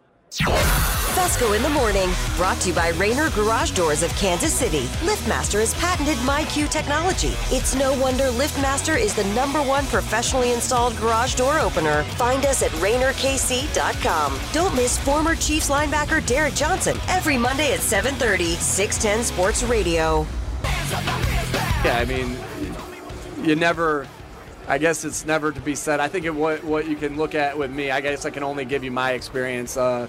[1.19, 4.83] Fescoe in the morning, brought to you by Rainer Garage Doors of Kansas City.
[5.03, 7.33] LiftMaster has patented MyQ technology.
[7.53, 12.03] It's no wonder LiftMaster is the number one professionally installed garage door opener.
[12.15, 14.39] Find us at RainerKC.com.
[14.53, 20.25] Don't miss former Chiefs linebacker Derrick Johnson every Monday at 7:30, 610 Sports Radio.
[21.83, 22.37] Yeah, I mean,
[23.43, 24.07] you never.
[24.69, 25.99] I guess it's never to be said.
[25.99, 27.91] I think it, what what you can look at with me.
[27.91, 29.75] I guess I can only give you my experience.
[29.75, 30.07] Uh,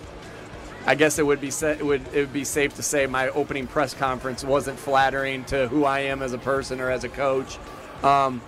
[0.87, 3.29] I guess it would be sa- it would it would be safe to say my
[3.29, 7.09] opening press conference wasn't flattering to who I am as a person or as a
[7.09, 7.59] coach.
[8.03, 8.40] Um,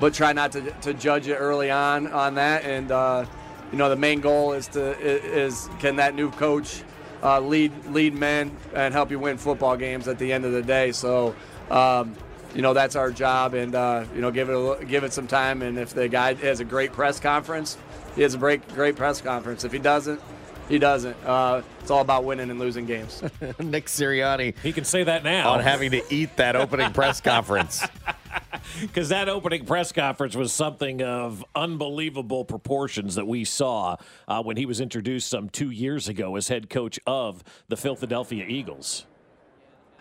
[0.00, 2.64] but try not to, to judge it early on on that.
[2.64, 3.24] And uh,
[3.72, 6.82] you know, the main goal is to is can that new coach
[7.22, 10.62] uh, lead lead men and help you win football games at the end of the
[10.62, 10.92] day.
[10.92, 11.34] So.
[11.70, 12.16] Um,
[12.54, 15.26] you know that's our job, and uh, you know give it a, give it some
[15.26, 15.60] time.
[15.60, 17.76] And if the guy has a great press conference,
[18.16, 19.64] he has a great great press conference.
[19.64, 20.18] If he doesn't,
[20.68, 21.16] he doesn't.
[21.24, 23.22] Uh, it's all about winning and losing games.
[23.58, 25.50] Nick Sirianni He can say that now.
[25.52, 27.86] on having to eat that opening press conference.
[28.80, 34.56] because that opening press conference was something of unbelievable proportions that we saw uh, when
[34.56, 39.06] he was introduced some two years ago as head coach of the Philadelphia Eagles.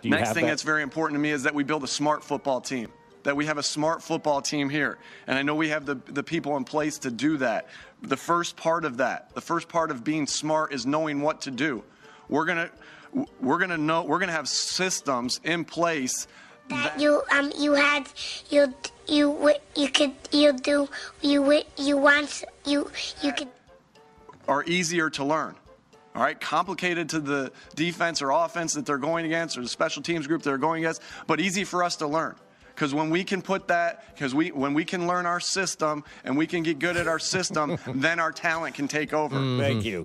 [0.01, 0.51] Do you Next have thing that?
[0.51, 2.89] that's very important to me is that we build a smart football team.
[3.23, 4.97] that we have a smart football team here.
[5.25, 7.67] And I know we have the, the people in place to do that.
[8.01, 11.51] The first part of that, the first part of being smart is knowing what to
[11.51, 11.83] do.
[12.29, 12.71] We're going to
[13.41, 16.27] we're going to know we're going to have systems in place
[16.69, 18.07] that you um you had
[18.49, 18.73] you
[19.07, 20.87] you you could you do
[21.21, 22.91] you you want you
[23.23, 23.47] you could
[24.47, 25.55] are easier to learn.
[26.15, 30.01] All right, complicated to the defense or offense that they're going against or the special
[30.01, 32.35] teams group they're going against, but easy for us to learn.
[32.77, 36.37] Because when we can put that, because we when we can learn our system and
[36.37, 39.35] we can get good at our system, then our talent can take over.
[39.35, 40.03] Thank you,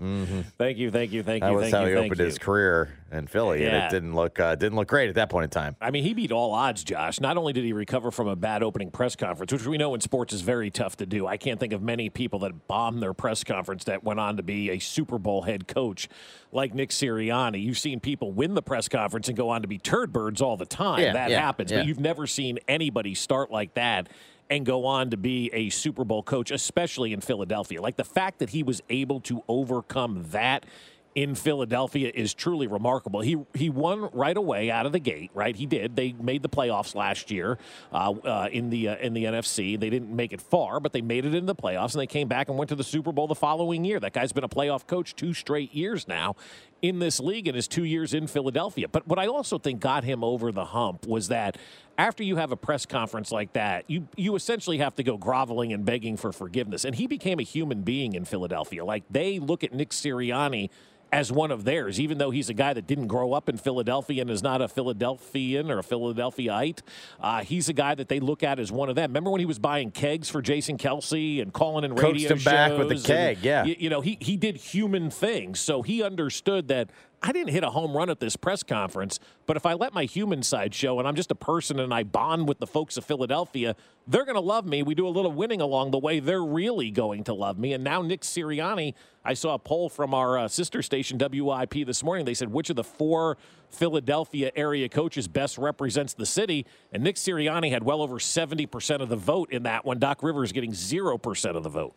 [0.57, 1.51] thank you, thank you, thank you.
[1.51, 2.25] That was thank how you, he thank opened you.
[2.25, 5.45] his career in Philly, and it didn't look uh, didn't look great at that point
[5.45, 5.77] in time.
[5.83, 7.21] I mean, he beat all odds, Josh.
[7.21, 10.01] Not only did he recover from a bad opening press conference, which we know in
[10.01, 11.27] sports is very tough to do.
[11.27, 14.43] I can't think of many people that bombed their press conference that went on to
[14.43, 16.09] be a Super Bowl head coach
[16.53, 17.62] like Nick Sirianni.
[17.62, 20.57] You've seen people win the press conference and go on to be turd birds all
[20.57, 21.01] the time.
[21.01, 21.71] Yeah, that yeah, happens.
[21.71, 21.79] yeah.
[21.79, 24.09] But you've never seen anybody start like that
[24.51, 27.81] and go on to be a Super Bowl coach, especially in Philadelphia.
[27.81, 30.67] Like the fact that he was able to overcome that
[31.14, 33.20] in Philadelphia is truly remarkable.
[33.20, 35.31] He he won right away out of the gate.
[35.35, 35.94] Right, he did.
[35.96, 37.59] They made the playoffs last year
[37.92, 39.79] uh, uh, in the uh, in the NFC.
[39.79, 42.29] They didn't make it far, but they made it in the playoffs, and they came
[42.29, 44.01] back and went to the Super Bowl the following year.
[44.01, 46.37] That guy's been a playoff coach two straight years now
[46.81, 48.88] in this league, in his two years in Philadelphia.
[48.88, 51.57] But what I also think got him over the hump was that
[52.03, 55.73] after you have a press conference like that, you you essentially have to go groveling
[55.73, 56.85] and begging for forgiveness.
[56.85, 58.85] And he became a human being in Philadelphia.
[58.85, 60.71] Like they look at Nick Sirianni
[61.12, 64.23] as one of theirs, even though he's a guy that didn't grow up in Philadelphia
[64.23, 66.81] and is not a Philadelphian or a Philadelphiaite.
[67.21, 69.11] Uh, he's a guy that they look at as one of them.
[69.11, 72.43] Remember when he was buying kegs for Jason Kelce and calling in Coached radio him
[72.43, 73.62] back with the shows and, keg, yeah.
[73.62, 75.61] y- you know, he, he did human things.
[75.61, 76.91] So he understood that
[77.25, 80.05] I didn't hit a home run at this press conference, but if I let my
[80.05, 83.05] human side show and I'm just a person and I bond with the folks of
[83.05, 83.77] Philadelphia,
[84.09, 84.83] they're going to love me.
[84.83, 86.19] We do a little winning along the way.
[86.19, 87.75] They're really going to love me.
[87.75, 92.03] And now Nick Sirianni, I saw a poll from our uh, sister station WIP this
[92.03, 92.25] morning.
[92.25, 93.39] They said which of the four
[93.71, 99.09] Philadelphia area coaches best represents the city, and Nick Sirianni had well over 70% of
[99.09, 100.01] the vote in that one.
[100.01, 101.95] Doc Rivers getting 0% of the vote.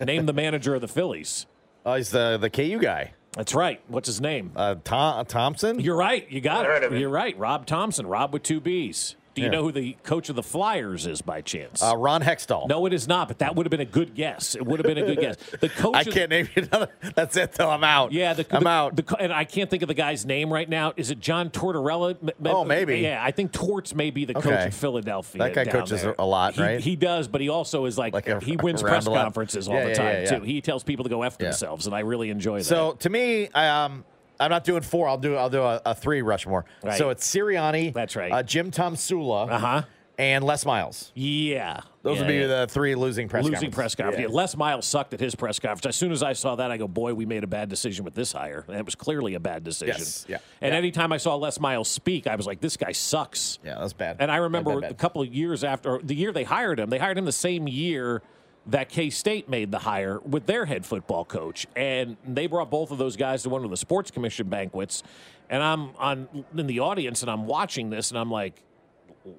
[0.00, 1.46] Name the manager of the Phillies.
[1.84, 3.80] Oh, he's the the KU guy, That's right.
[3.88, 4.52] What's his name?
[4.56, 5.80] uh, Tom Thompson.
[5.80, 6.30] You're right.
[6.30, 6.92] You got it.
[6.92, 7.38] You're right.
[7.38, 8.06] Rob Thompson.
[8.06, 9.14] Rob with two B's.
[9.40, 9.56] Do you Yeah.
[9.58, 11.82] know who the coach of the Flyers is by chance?
[11.82, 12.68] Uh, Ron Hextall.
[12.68, 13.28] no, it is not.
[13.28, 14.54] But that would have been a good guess.
[14.54, 15.36] It would have been a good guess.
[15.60, 15.94] The coach.
[15.96, 16.88] I can't name you another.
[17.14, 17.52] That's it.
[17.52, 18.12] Though I'm out.
[18.12, 18.96] Yeah, the, I'm the- out.
[18.96, 20.92] the and I can't think of the guy's name right now.
[20.96, 22.16] Is it John Tortorella?
[22.44, 22.98] Oh, maybe.
[23.00, 25.38] Yeah, I think Torts may be the coach of Philadelphia.
[25.38, 26.14] That guy coaches there.
[26.18, 26.80] a lot, He- right?
[26.80, 29.84] He does, but he also is like, Like a- he wins press conferences all Yeah,
[29.86, 30.44] the time yeah, too.
[30.44, 32.64] He tells people to go f themselves, and I really enjoy that.
[32.64, 34.04] So to me, I, um,
[34.40, 35.06] I'm not doing four.
[35.08, 36.64] I'll do I'll do a, a three Rushmore.
[36.82, 36.96] Right.
[36.98, 37.92] So it's Sirianni.
[37.92, 38.32] That's right.
[38.32, 39.50] Uh, Jim Tomsula.
[39.50, 39.82] Uh-huh.
[40.18, 41.12] And Les Miles.
[41.14, 42.46] yeah, Those Yeah, would be yeah.
[42.46, 43.74] the three losing press losing conferences.
[43.74, 44.18] press conference.
[44.20, 44.26] Yeah.
[44.28, 45.86] Yeah, Les Miles sucked at his press conference.
[45.86, 48.14] As soon as I saw that, I go, "Boy, we made a bad decision with
[48.14, 49.94] this hire." And it was clearly a bad decision.
[49.96, 50.78] Yes, yeah, And yeah.
[50.78, 54.16] anytime I saw Les Miles speak, I was like, "This guy sucks." Yeah, that's bad.
[54.20, 54.90] And I Bad, remember bad, bad.
[54.90, 57.66] a couple of years after the year they hired him, they hired him the same
[57.66, 58.20] year
[58.66, 62.90] that K State made the hire with their head football coach, and they brought both
[62.90, 65.02] of those guys to one of the sports commission banquets.
[65.48, 68.62] And I'm on in the audience, and I'm watching this, and I'm like,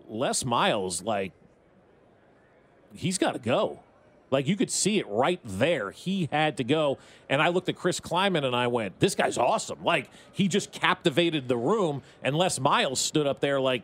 [0.10, 1.31] Les Miles, like
[2.93, 3.79] he's got to go.
[4.29, 5.91] Like you could see it right there.
[5.91, 6.97] He had to go.
[7.29, 9.84] And I looked at Chris Klieman and I went, this guy's awesome.
[9.84, 12.01] Like he just captivated the room.
[12.23, 13.84] And Les Miles stood up there like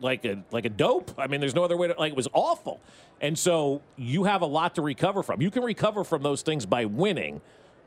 [0.00, 1.12] like a like a dope.
[1.18, 2.80] I mean, there's no other way to like it was awful.
[3.20, 5.40] And so you have a lot to recover from.
[5.40, 7.40] You can recover from those things by winning,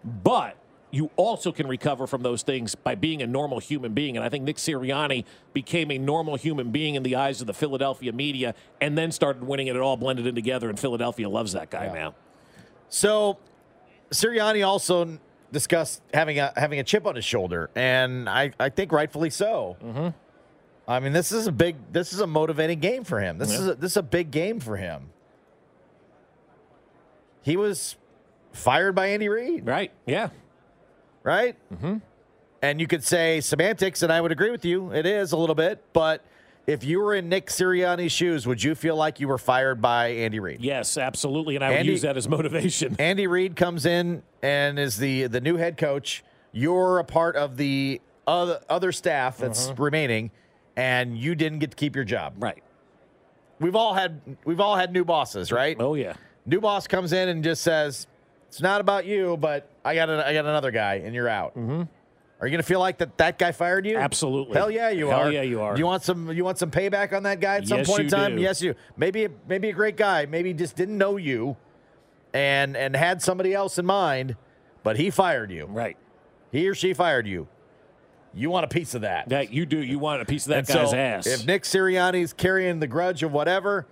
[0.04, 0.58] but
[0.90, 4.16] you also can recover from those things by being a normal human being.
[4.16, 7.54] And I think Nick Sirianni became a normal human being in the eyes of the
[7.54, 9.76] Philadelphia media and then started winning it.
[9.76, 12.16] It all blended in together, and Philadelphia loves that guy now.
[12.90, 13.38] So
[14.12, 15.20] Sirianni also
[15.52, 19.78] discussed having a having a chip on his shoulder, and I, I think rightfully so.
[19.84, 20.08] Mm-hmm.
[20.88, 23.38] I mean, this is a big, this is a motivating game for him.
[23.38, 25.10] This is a, this is a big game for him.
[27.44, 27.96] He was
[28.54, 29.92] fired by Andy Reid, Right.
[30.06, 30.30] Yeah.
[31.24, 31.56] right?
[31.74, 31.98] Mm-hmm.
[32.62, 34.92] And you could say semantics, and I would agree with you.
[34.92, 36.26] It is a little bit, but
[36.66, 40.08] if you were in Nick Sirianni's shoes, would you feel like you were fired by
[40.08, 40.60] Andy Reid?
[40.60, 41.56] Yes, absolutely.
[41.56, 42.96] And I would use that as motivation.
[43.00, 46.24] Andy Reid comes in and is the the new head coach.
[46.52, 50.32] You're a part of the other other staff that's remaining,
[50.78, 52.36] and you didn't get to keep your job.
[52.38, 52.64] Right.
[53.60, 55.76] We've all had we've all had new bosses, right?
[55.80, 56.14] Oh, yeah.
[56.46, 58.08] New boss comes in and just says,
[58.48, 61.58] "It's not about you, but I got a, I got another guy, and you're out."
[61.58, 61.82] Mm-hmm.
[62.40, 63.98] Are you going to feel like that that guy fired you?
[63.98, 64.54] Absolutely.
[64.56, 65.12] Hell yeah, you are.
[65.18, 65.32] Hell are.
[65.32, 65.76] yeah, you are.
[65.78, 68.10] You want some you want some payback on that guy at some Yes, point in
[68.10, 68.36] time?
[68.36, 68.42] do.
[68.44, 68.76] Yes, you.
[68.96, 70.28] Maybe maybe a great guy.
[70.28, 71.58] Maybe just didn't know you,
[72.34, 74.36] and and had somebody else in mind,
[74.84, 75.66] but he fired you.
[75.66, 75.98] Right.
[76.52, 77.48] He or she fired you.
[78.38, 79.30] You want a piece of that.
[79.30, 79.82] That you do.
[79.82, 81.28] You want a piece of that And guy's so ass.
[81.28, 83.88] If Nick Sirianni's carrying the grudge of whatever,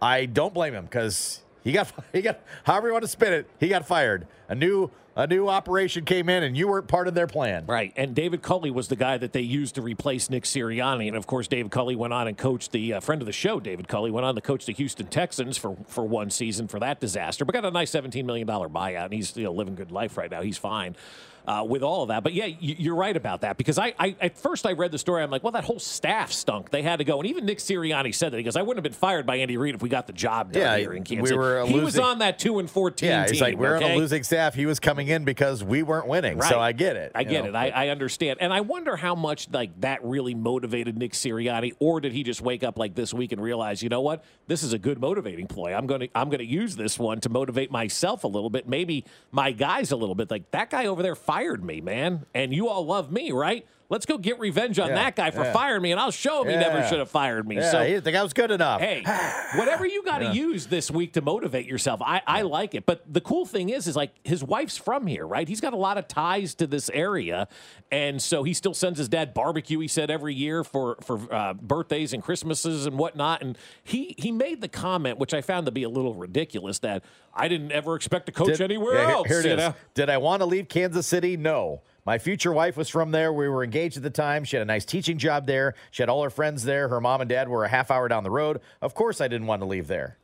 [0.00, 3.48] I don't blame him because he got he got however you want to spin it,
[3.58, 4.26] he got fired.
[4.48, 7.66] A new a new operation came in and you weren't part of their plan.
[7.66, 7.92] Right.
[7.96, 11.06] And David Culley was the guy that they used to replace Nick Sirianni.
[11.06, 13.60] And of course, David Culley went on and coached the uh, friend of the show,
[13.60, 16.98] David Culley, went on to coach the Houston Texans for, for one season for that
[16.98, 19.04] disaster, but got a nice $17 million buyout.
[19.04, 20.40] And he's you know, living good life right now.
[20.40, 20.96] He's fine.
[21.44, 24.14] Uh, with all of that, but yeah, you, you're right about that because I, I
[24.20, 25.24] at first I read the story.
[25.24, 26.70] I'm like, well, that whole staff stunk.
[26.70, 28.36] They had to go, and even Nick Sirianni said that.
[28.36, 30.52] He goes, I wouldn't have been fired by Andy Reid if we got the job
[30.52, 33.08] done Yeah, here in we were he was on that two and fourteen.
[33.08, 34.54] Yeah, he's team, like we're on a losing staff.
[34.54, 36.38] He was coming in because we weren't winning.
[36.38, 36.48] Right.
[36.48, 37.12] So I get it.
[37.14, 37.54] I get know, it.
[37.56, 38.38] I, I understand.
[38.40, 42.40] And I wonder how much like that really motivated Nick Sirianni, or did he just
[42.40, 45.48] wake up like this week and realize, you know what, this is a good motivating
[45.48, 45.74] ploy.
[45.74, 49.50] I'm gonna I'm gonna use this one to motivate myself a little bit, maybe my
[49.50, 50.30] guys a little bit.
[50.30, 53.66] Like that guy over there fired me, man, and you all love me, right?
[53.92, 55.52] Let's go get revenge on Yeah, that guy for yeah.
[55.52, 57.56] firing me, and I'll show him he never should have fired me.
[57.56, 58.80] Yeah, so he didn't think I was good enough.
[58.80, 59.02] Hey,
[59.56, 62.86] whatever you got to use this week to motivate yourself, I, I like it.
[62.86, 65.46] But the cool thing is, is like his wife's from here, right?
[65.46, 67.48] He's got a lot of ties to this area,
[67.90, 69.78] and so he still sends his dad barbecue.
[69.78, 73.42] He said every year for for uh, birthdays and Christmases and whatnot.
[73.42, 77.04] And he he made the comment, which I found to be a little ridiculous, that
[77.34, 79.28] I didn't ever expect to coach Did- anywhere yeah, here- else.
[79.28, 79.58] Here, it you is.
[79.58, 79.74] know?
[79.92, 81.36] Did I want to leave Kansas City?
[81.36, 81.82] No.
[82.04, 83.32] My future wife was from there.
[83.32, 84.42] We were engaged at the time.
[84.44, 85.74] She had a nice teaching job there.
[85.92, 86.88] She had all her friends there.
[86.88, 88.60] Her mom and dad were a half hour down the road.
[88.80, 90.18] Of course, I didn't want to leave there.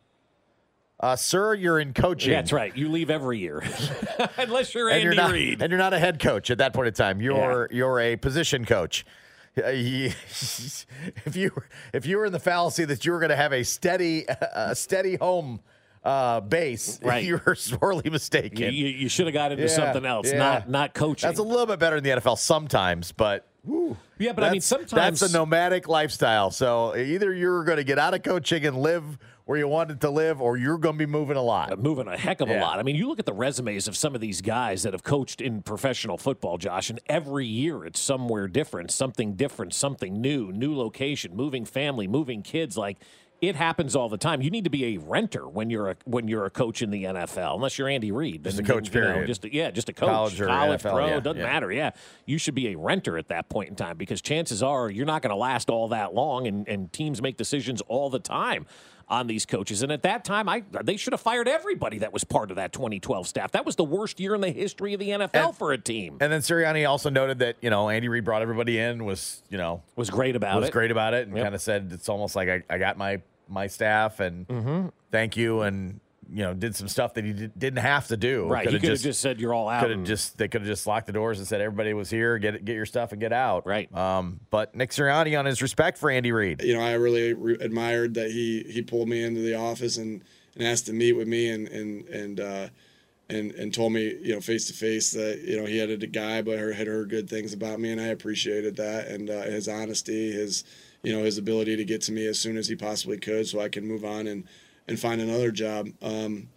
[1.00, 2.32] Uh, sir, you're in coaching.
[2.32, 2.76] That's right.
[2.76, 3.62] You leave every year,
[4.36, 5.62] unless you're and Andy you're not, Reid.
[5.62, 7.20] and you're not a head coach at that point in time.
[7.20, 9.06] You're you're a position coach.
[9.56, 13.36] Uh, if you were- if you were in the fallacy that you were going to
[13.36, 15.60] have a steady a steady home
[16.04, 17.24] uh, base, Right.
[17.24, 18.72] you were sorely mistaken.
[18.72, 20.38] You, you, should have got into Yeah, something else, yeah.
[20.38, 21.28] not not coaching.
[21.28, 23.46] That's a little bit better in the NFL sometimes, but
[24.18, 26.50] yeah, but I mean sometimes that's a nomadic lifestyle.
[26.50, 30.10] So either you're going to get out of coaching and live where you wanted to
[30.10, 31.78] live, or you're going to be moving a lot.
[31.78, 32.62] moving a heck of a Yeah.
[32.62, 32.78] lot.
[32.78, 35.40] I mean, you look at the resumes of some of these guys that have coached
[35.40, 40.76] in professional football, Josh, and every year it's somewhere different, something different, something new, new
[40.76, 42.76] location, moving family, moving kids.
[42.76, 42.98] Like
[43.40, 44.42] it happens all the time.
[44.42, 47.04] You need to be a renter when you're a when you're a coach in the
[47.04, 48.44] NFL, unless you're Andy Reid.
[48.44, 49.26] Just a coach, you know, period.
[49.28, 51.46] just a, yeah, just a coach, College or NFL, pro, yeah, doesn't yeah.
[51.46, 51.70] matter.
[51.70, 51.90] Yeah,
[52.26, 55.22] you should be a renter at that point in time because chances are you're not
[55.22, 58.66] going to last all that long, and, and teams make decisions all the time
[59.10, 59.82] on these coaches.
[59.82, 62.72] And at that time, I they should have fired everybody that was part of that
[62.72, 63.52] 2012 staff.
[63.52, 66.18] That was the worst year in the history of the NFL And- for a team.
[66.20, 69.58] And then Sirianni also noted that you know Andy Reid brought everybody in was you
[69.58, 70.66] know Was great about was it.
[70.68, 71.44] Was great about it and Yep.
[71.44, 74.88] kind of said it's almost like I, I got my my staff and Mm-hmm.
[75.10, 78.46] thank you and you know did some stuff that he did, didn't have to do.
[78.46, 79.80] Right, he could have just said you're all out.
[79.80, 82.10] could have and- just they could have just locked the doors and said everybody was
[82.10, 83.66] here get get your stuff and get out.
[83.66, 83.92] Right.
[83.94, 86.62] Um, but Nick Sirianni on his respect for Andy Reid.
[86.62, 90.22] you know, I really re- admired that he he pulled me into the office and,
[90.54, 92.68] and asked to meet with me and and and uh,
[93.30, 95.96] and and told me you know face to face that you know he had a
[96.06, 99.68] guy but had heard good things about me and I appreciated that and uh, his
[99.68, 100.64] honesty, his
[101.02, 103.60] you know his ability to get to me as soon as he possibly could so
[103.60, 104.44] I could move on and
[104.88, 105.88] and find another job.
[106.02, 106.48] Um,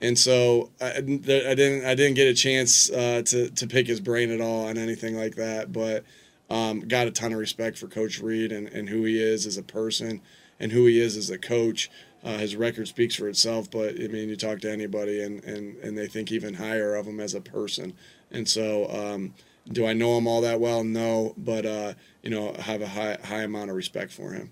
[0.00, 4.00] and so I, I didn't I didn't get a chance uh, to to pick his
[4.00, 6.04] brain at all on anything like that, but
[6.48, 9.56] um, got a ton of respect for Coach Reid and, and who he is as
[9.56, 10.20] a person
[10.58, 11.90] and who he is as a coach.
[12.22, 15.76] Uh, his record speaks for itself, but I mean, you talk to anybody and, and,
[15.76, 17.94] and they think even higher of him as a person.
[18.30, 19.34] And so, um,
[19.72, 20.84] do I know him all that well?
[20.84, 24.50] No, but uh, you know, have a high high amount of respect for him.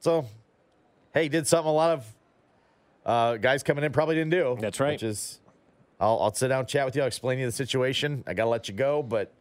[0.00, 0.26] So,
[1.12, 2.06] hey, he did something a lot of
[3.06, 4.56] uh, guys coming in probably didn't do.
[4.60, 4.92] That's right.
[4.92, 5.40] Which is,
[6.00, 7.02] I'll, I'll sit down and chat with you.
[7.02, 8.24] I'll explain you the situation.
[8.26, 9.32] I got to let you go, but,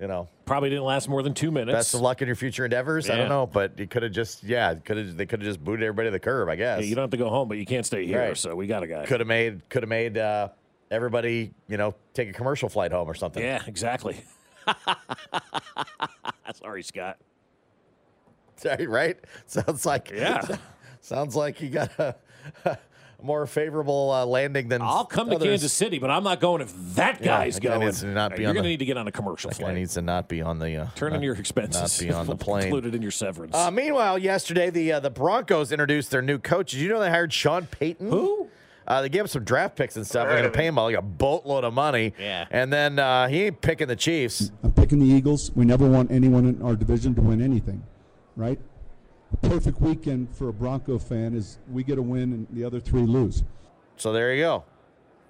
[0.00, 1.72] you know, Probably didn't last more than two minutes.
[1.74, 3.08] best of luck in your future endeavors.
[3.08, 5.62] I don't know, but you could have just, yeah, could have they could have just
[5.62, 6.80] booted everybody to the curb, I guess.
[6.80, 8.18] Yeah, you don't have to go home, but you can't stay here.
[8.20, 8.36] Right.
[8.36, 9.06] So we got a guy.
[9.06, 10.48] could have made, could have made uh,
[10.90, 13.42] everybody, you know, take a commercial flight home or something.
[13.42, 14.22] Yeah, exactly.
[16.54, 17.18] Sorry, Scott.
[18.56, 19.18] Sorry, right?
[19.46, 20.56] Sounds like, Yeah.
[21.02, 22.14] Sounds like you got a,
[22.64, 22.78] a
[23.22, 25.38] more favorable uh, landing than I'll come to.
[25.38, 27.86] Kansas City, but I'm not going if that guy's that guy going.
[27.86, 29.64] needs to not be You're going to need to get on a commercial That guy
[29.66, 29.74] flight.
[29.76, 32.00] needs to not be on the uh, Turn in not- your expenses.
[32.00, 32.64] Not be on the plane.
[32.64, 33.54] Included in your severance.
[33.54, 36.72] Uh, meanwhile, yesterday the uh, the Broncos introduced their new coach.
[36.72, 38.10] Did you know they hired Sean Payton?
[38.10, 38.48] Who?
[38.84, 40.26] Uh, they gave him some draft picks and stuff.
[40.26, 42.14] They're going to pay him like a boatload of money.
[42.18, 42.46] Yeah.
[42.50, 44.50] And then uh, he ain't picking the Chiefs.
[44.64, 45.52] I'm picking the Eagles.
[45.54, 47.84] We never want anyone in our division to win anything,
[48.34, 48.58] right?
[49.40, 53.02] Perfect weekend for a Bronco fan is we get a win and the other three
[53.02, 53.42] lose.
[53.96, 54.64] So there you go.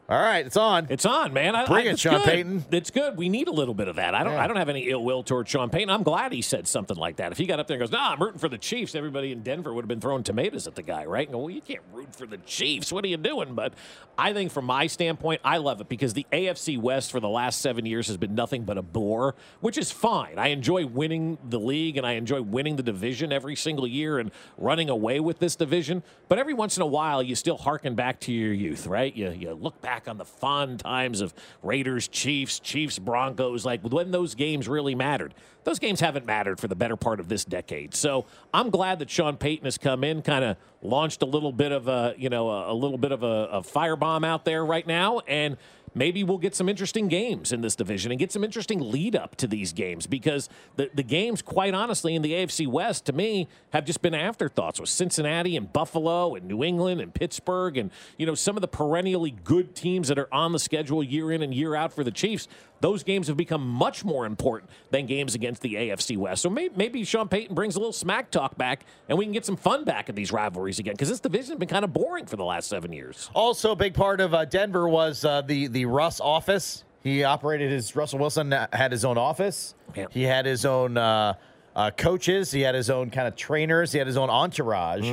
[0.08, 0.88] All right, it's on.
[0.90, 1.54] It's on, man.
[1.54, 2.24] I, Bring I, it, it's Sean good.
[2.24, 2.64] Payton.
[2.72, 3.16] It's good.
[3.16, 4.14] We need a little bit of that.
[4.14, 4.32] I don't.
[4.34, 4.42] Yeah.
[4.42, 5.88] I don't have any ill will towards Sean Payton.
[5.88, 7.30] I'm glad he said something like that.
[7.30, 9.42] If he got up there and goes, "Nah, I'm rooting for the Chiefs," everybody in
[9.42, 11.26] Denver would have been throwing tomatoes at the guy, right?
[11.28, 12.92] And go, well, you can't root for the Chiefs.
[12.92, 13.54] What are you doing?
[13.54, 13.74] But
[14.18, 17.60] I think, from my standpoint, I love it because the AFC West for the last
[17.60, 20.36] seven years has been nothing but a bore, which is fine.
[20.36, 24.32] I enjoy winning the league and I enjoy winning the division every single year and
[24.58, 26.02] running away with this division.
[26.28, 29.14] But every once in a while, you still harken back to your youth, right?
[29.16, 34.10] You you look back on the fun times of Raiders, Chiefs, Chiefs, Broncos, like when
[34.10, 35.34] those games really mattered.
[35.64, 37.94] Those games haven't mattered for the better part of this decade.
[37.94, 41.70] So I'm glad that Sean Payton has come in, kind of launched a little bit
[41.70, 44.86] of a, you know, a, a little bit of a, a firebomb out there right
[44.86, 45.56] now, and
[45.94, 49.36] maybe we'll get some interesting games in this division and get some interesting lead up
[49.36, 53.48] to these games because the, the games, quite honestly, in the AFC West, to me,
[53.72, 58.26] have just been afterthoughts with Cincinnati and Buffalo and New England and Pittsburgh and, you
[58.26, 61.54] know, some of the perennially good teams that are on the schedule year in and
[61.54, 62.48] year out for the Chiefs.
[62.80, 66.42] Those games have become much more important than games against the AFC West.
[66.42, 69.46] So maybe, maybe Sean Payton brings a little smack talk back and we can get
[69.46, 72.26] some fun back in these rivalries again because this division has been kind of boring
[72.26, 73.30] for the last seven years.
[73.34, 76.84] Also, a big part of uh, Denver was uh, the the Russ office.
[77.02, 79.74] He operated his Russell Wilson had his own office.
[79.96, 80.06] Yeah.
[80.10, 81.34] He had his own uh,
[81.74, 82.52] uh, coaches.
[82.52, 83.90] He had his own kind of trainers.
[83.92, 85.10] He had his own entourage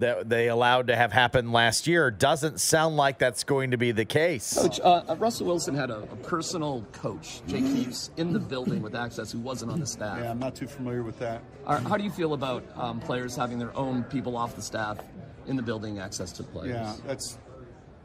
[0.00, 2.10] that they allowed to have happen last year.
[2.10, 4.54] Doesn't sound like that's going to be the case.
[4.58, 8.82] Coach, uh, uh, Russell Wilson had a, a personal coach, Jake Heaps, in the building
[8.82, 10.18] with access who wasn't on the staff.
[10.20, 11.42] Yeah, I'm not too familiar with that.
[11.66, 14.98] Are- how do you feel about um, players having their own people off the staff
[15.46, 16.70] in the building, access to players?
[16.74, 17.38] Yeah, that's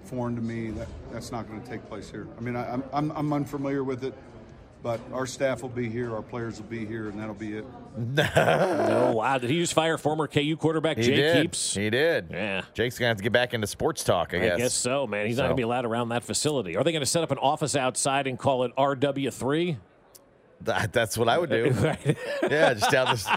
[0.06, 0.72] foreign to me.
[0.72, 2.28] That that's not going to take place here.
[2.38, 4.14] I mean, I, I'm, I'm I'm unfamiliar with it,
[4.84, 7.66] but our staff will be here, our players will be here, and that'll be it.
[8.38, 9.38] Oh, wow.
[9.38, 11.38] Did he just fire former KU quarterback He Jake did.
[11.38, 11.74] Heaps?
[11.76, 12.28] He did.
[12.32, 12.64] Yeah.
[12.74, 14.34] Jake's gonna have to get back into sports talk.
[14.34, 14.74] I, I guess.
[14.74, 15.26] so, man.
[15.28, 16.76] He's not going to be allowed around that facility.
[16.76, 19.78] Are they going to set up an office outside and call it RW3?
[20.66, 21.72] That, that's what I would do.
[21.76, 22.18] Right.
[22.50, 23.28] yeah, just down this,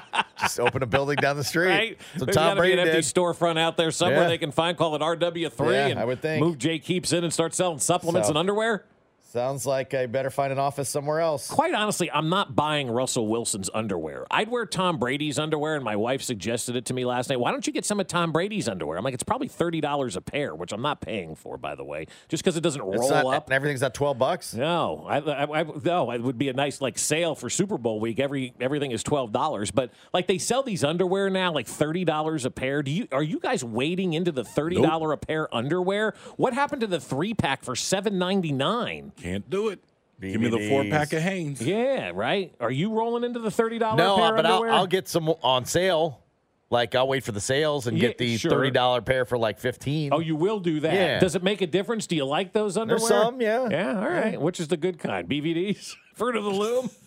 [0.41, 1.68] just open a building down the street.
[1.70, 1.99] Right?
[2.16, 3.05] So There's Tom gotta be Brady an empty did.
[3.05, 4.29] storefront out there somewhere Yeah.
[4.29, 6.43] they can find, call it RW3, Yeah, and I would think.
[6.45, 8.33] move Jake Heaps in and start selling supplements So.
[8.33, 8.85] and underwear.
[9.31, 11.51] Sounds like I better find an office somewhere else.
[11.51, 14.26] Quite honestly, I'm not buying Russell Wilson's underwear.
[14.31, 17.39] I'd wear Tom Brady's underwear, and my wife suggested it to me last night.
[17.39, 18.97] Why don't you get some of Tom Brady's underwear?
[18.97, 21.85] I'm like, it's probably thirty dollars a pair, which I'm not paying for, by the
[21.85, 23.47] way, just because it doesn't roll not, up.
[23.49, 24.55] and everything's at twelve bucks.
[24.55, 28.01] No, I, I, I, no, it would be a nice like sale for Super Bowl
[28.01, 28.18] week.
[28.20, 32.47] Every everything is twelve dollars, but like they sell these underwear now, like thirty dollars
[32.47, 32.83] a pair.
[32.83, 36.14] Do you are you guys wading into the thirty dollar a pair underwear?
[36.37, 39.12] What happened to the three pack for seven ninety nine?
[39.23, 39.81] Can't do it.
[40.21, 41.61] Give me the four pack of Hanes.
[41.61, 42.53] Yeah, right.
[42.59, 44.64] Are you rolling into the thirty dollar No, pair but I'll.
[44.64, 46.25] I'll get some on sale.
[46.71, 48.51] Like I'll wait for the sales and Yeah, get the sure.
[48.51, 50.12] thirty dollar pair for like fifteen.
[50.12, 50.93] Oh, you will do that.
[50.93, 51.19] Yeah.
[51.21, 52.07] Does it make a difference?
[52.07, 52.99] Do you like those underwear?
[52.99, 53.69] There's some, yeah.
[53.71, 54.41] Yeah, all right.
[54.41, 55.29] Which is the good kind?
[55.29, 55.95] BVDs?
[56.14, 56.91] Fruit of the Loom?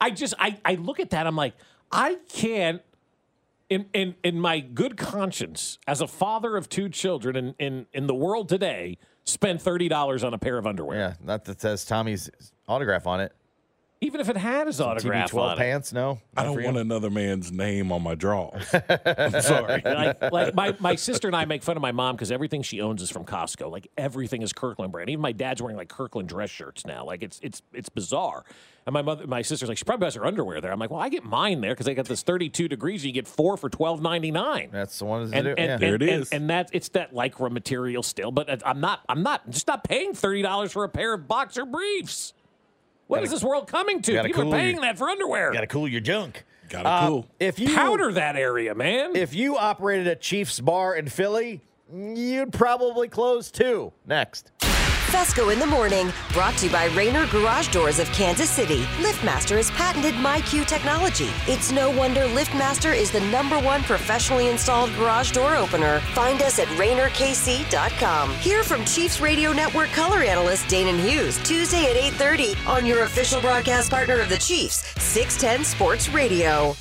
[0.00, 1.54] I just I, I look at that, I'm like,
[1.90, 2.80] I can't
[3.70, 8.06] in, in in my good conscience, as a father of two children in, in, in
[8.06, 10.98] the world today, spend thirty dollars on a pair of underwear.
[10.98, 12.30] Yeah, not that says Tommy's
[12.68, 13.32] autograph on it.
[14.04, 15.58] Even if it had his autograph TB12 on it.
[15.58, 16.20] pants, no.
[16.36, 18.64] I don't want another man's name on my drawers.
[19.06, 19.82] I'm sorry.
[19.84, 22.80] like, like my, my sister and I make fun of my mom because everything she
[22.80, 23.70] owns is from Costco.
[23.70, 25.08] Like everything is Kirkland brand.
[25.10, 27.04] Even my dad's wearing like Kirkland dress shirts now.
[27.04, 28.44] Like it's it's it's bizarre.
[28.86, 30.70] And my mother, my sister's like, she probably has her underwear there.
[30.70, 33.00] I'm like, well, I get mine there because they got this 32 degrees.
[33.00, 34.70] And you get four for 12.99.
[34.70, 35.22] That's the one.
[35.22, 35.64] And, to and, yeah.
[35.72, 36.30] and, There it and- is.
[36.30, 39.84] and that it's that lycra material still, but uh, I'm not I'm not just not
[39.84, 42.34] paying thirty dollars for a pair of boxer briefs.
[43.06, 44.12] What is this world coming to?
[44.12, 45.52] gotta People cool are paying your- that for underwear.
[45.52, 46.44] Got to cool your junk.
[46.70, 47.26] Gotta Uh, cool.
[47.38, 49.14] If you Powder that area, man.
[49.14, 51.60] if you operated a Chiefs bar in Philly,
[51.92, 53.92] you'd probably close too.
[54.06, 54.50] Next.
[55.14, 58.80] Fescoe in the morning, brought to you by Rainer Garage Doors of Kansas City.
[58.98, 61.28] LiftMaster has patented MyQ technology.
[61.46, 66.00] It's no wonder LiftMaster is the number one professionally installed garage door opener.
[66.14, 68.30] Find us at RainerKC.com.
[68.38, 73.40] Hear from Chiefs Radio Network color analyst Danan Hughes Tuesday at 8:30 on your official
[73.40, 76.74] broadcast partner of the Chiefs, 610 Sports Radio.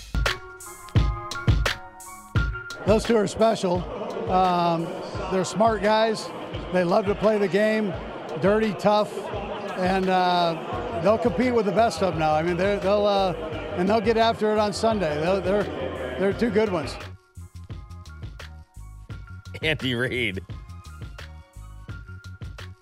[2.87, 3.83] Those two are special.
[4.27, 4.87] Um,
[5.31, 6.27] they're smart guys.
[6.73, 7.93] They love to play the game,
[8.41, 9.11] dirty, tough,
[9.77, 12.33] and uh, they'll compete with the best of them now.
[12.33, 13.33] I mean, they're, they'll uh,
[13.77, 15.15] and they'll get after it on Sunday.
[15.21, 15.63] They're they're,
[16.19, 16.95] they're two good ones.
[19.61, 20.41] Andy Reid.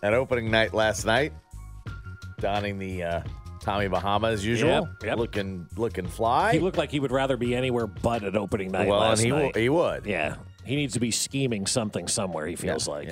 [0.03, 1.31] At opening night last night,
[2.39, 3.21] donning the uh,
[3.61, 5.17] Tommy Bahama as usual, Yep, yep.
[5.19, 6.53] looking looking fly.
[6.53, 9.21] He looked like he would rather be anywhere but at opening night Well, and last
[9.21, 9.53] he night.
[9.55, 10.07] wo- he would.
[10.07, 12.47] Yeah, he needs to be scheming something somewhere.
[12.47, 13.09] He feels like.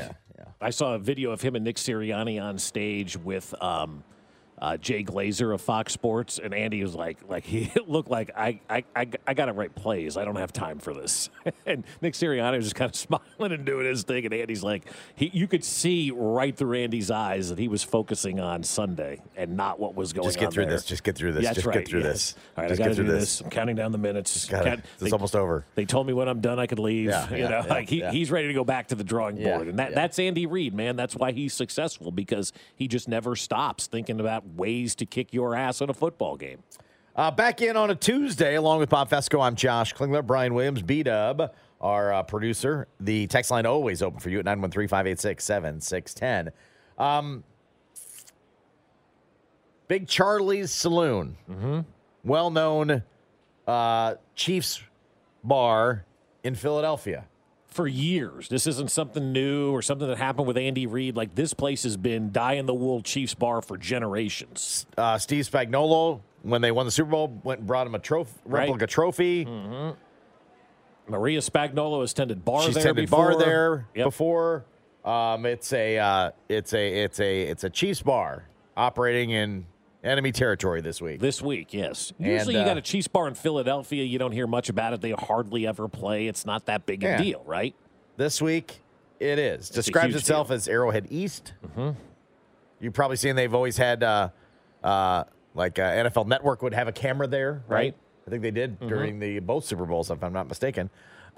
[0.62, 4.04] I saw a video of him and Nick Sirianni on stage with um,
[4.62, 8.60] uh, Jay Glazer of Fox Sports, and Andy was like, like he looked like I,
[8.70, 10.18] I, I, I got to write plays.
[10.18, 11.30] I don't have time for this.
[11.66, 14.86] and Nick Sirianni was just kind of smiling and doing his thing, and Andy's like,
[15.16, 19.56] he, you could see right through Andy's eyes that he was focusing on Sunday and
[19.56, 20.30] not what was going on.
[20.30, 20.74] Just get through there.
[20.76, 20.86] this.
[20.86, 21.44] Just get through this.
[21.44, 22.12] That's Just right, get through yes.
[22.34, 22.36] this.
[22.58, 23.42] All right, Just I got get to do through this.
[23.42, 24.46] I'm counting down the minutes.
[24.46, 25.66] Gotta- Can't- it's they- almost over.
[25.76, 27.10] They told me when I'm done I could leave.
[27.10, 28.12] Yeah, you yeah, know, yeah, like he, yeah.
[28.12, 29.96] he's ready to go back to the drawing Yeah, board, and that, yeah.
[29.96, 30.96] that's Andy Reid, man.
[30.96, 35.56] That's why he's successful because he just never stops thinking about ways to kick your
[35.56, 36.64] ass in a football game.
[37.16, 40.82] Uh, back in on a Tuesday, along with Bob Fescoe, I'm Josh Klingler, Brian Williams,
[40.82, 42.88] B Dub, our uh, producer.
[43.00, 46.54] The text line always open for you at 913 586 7610.
[46.98, 47.44] Um,
[49.88, 51.80] Big Charlie's Saloon, Mm-hmm.
[52.24, 53.04] well known
[53.68, 54.82] uh, Chiefs
[55.44, 56.06] bar
[56.44, 57.26] in Philadelphia.
[57.72, 61.16] For years, this isn't something new or something that happened with Andy Reid.
[61.16, 64.88] Like this place has been die in the wool Chiefs bar for generations.
[64.98, 68.32] Uh, Steve Spagnuolo, when they won the Super Bowl, went and brought him a trophy,
[68.46, 68.62] Right.
[68.64, 69.46] replica trophy.
[69.46, 71.12] Mm-hmm.
[71.12, 73.32] Maria Spagnuolo has tended bar She's there tended before.
[73.32, 74.06] bar there Yep.
[74.06, 74.66] before.
[75.06, 78.46] Um, it's a uh, it's a it's a it's a Chiefs bar
[78.76, 79.66] operating in
[80.04, 81.20] enemy territory this week.
[81.20, 82.14] This week, yes.
[82.20, 84.04] And, Usually, you uh, got a Chiefs bar in Philadelphia.
[84.04, 85.02] You don't hear much about it.
[85.02, 86.28] They hardly ever play.
[86.28, 87.76] It's not that big a deal, right?
[88.18, 88.82] This week,
[89.20, 89.68] it is.
[89.68, 90.56] It's Describes itself deal.
[90.56, 91.54] as Arrowhead East.
[91.66, 91.98] Mm-hmm.
[92.80, 94.30] You've probably seen they've always had uh,
[94.84, 97.78] uh, like uh, NFL Network would have a camera there, right?
[97.78, 97.96] Right.
[98.28, 98.88] I think they did Mhm.
[98.90, 100.90] during the both Super Bowls, if I'm not mistaken.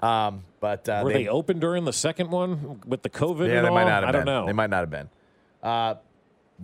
[0.02, 3.48] Um, but uh, Were they, open during the second one with the COVID?
[3.48, 4.26] Yeah, and they might not have I been.
[4.26, 4.46] don't know.
[4.46, 5.08] They might not have been.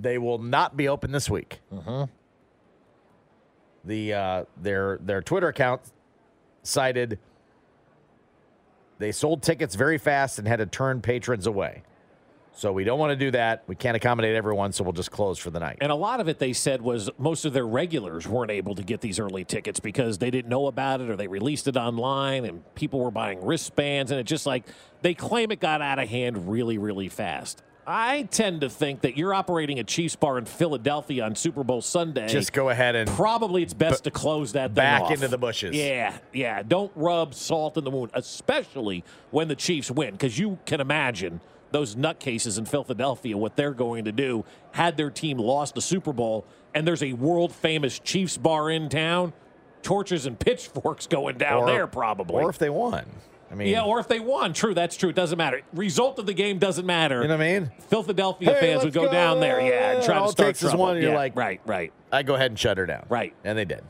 [0.01, 1.61] They will not be open this week.
[1.73, 2.05] Mm-hmm.
[3.85, 5.83] The uh, their their Twitter account
[6.63, 7.19] cited
[8.99, 11.83] they sold tickets very fast and had to turn patrons away.
[12.53, 13.63] So we don't want to do that.
[13.69, 15.79] We can't accommodate everyone, so we'll just close for the night.
[15.81, 18.83] And a lot of it, they said, was most of their regulars weren't able to
[18.83, 22.45] get these early tickets because they didn't know about it or they released it online
[22.45, 24.11] and people were buying wristbands.
[24.11, 24.65] And it just like,
[25.03, 27.63] they claim it got out of hand really, really fast.
[27.91, 31.81] I tend to think that you're operating a Chiefs bar in Philadelphia on Super Bowl
[31.81, 32.29] Sunday.
[32.29, 35.11] Just go ahead and probably it's best to close that thing back off.
[35.13, 35.75] into the bushes.
[35.75, 36.63] Yeah, yeah.
[36.63, 41.41] Don't rub salt in the wound, especially when the Chiefs win, because you can imagine
[41.71, 46.13] those nutcases in Philadelphia what they're going to do had their team lost the Super
[46.13, 49.33] Bowl and there's a world famous Chiefs bar in town.
[49.81, 52.43] Torches and pitchforks going down Or- there, probably.
[52.43, 53.07] Or if they won.
[53.51, 54.53] I mean, yeah, or if they won.
[54.53, 55.09] True, that's true.
[55.09, 55.63] It doesn't matter.
[55.73, 57.23] Result of the game doesn't matter.
[57.23, 57.71] You know what I mean?
[57.89, 60.79] Philadelphia Hey, fans would let's go, down there, yeah, and try to start takes trouble.
[60.79, 63.07] one, you're like, right, right, I go ahead and shut her down.
[63.09, 63.35] Right.
[63.45, 63.83] And they did.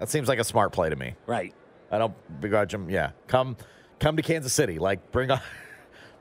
[0.00, 1.14] That seems like a smart play to me.
[1.26, 1.54] right.
[1.90, 2.90] I don't begrudge them.
[2.90, 3.56] Yeah, come,
[4.00, 4.80] come to Kansas City.
[4.80, 5.40] Like bring all,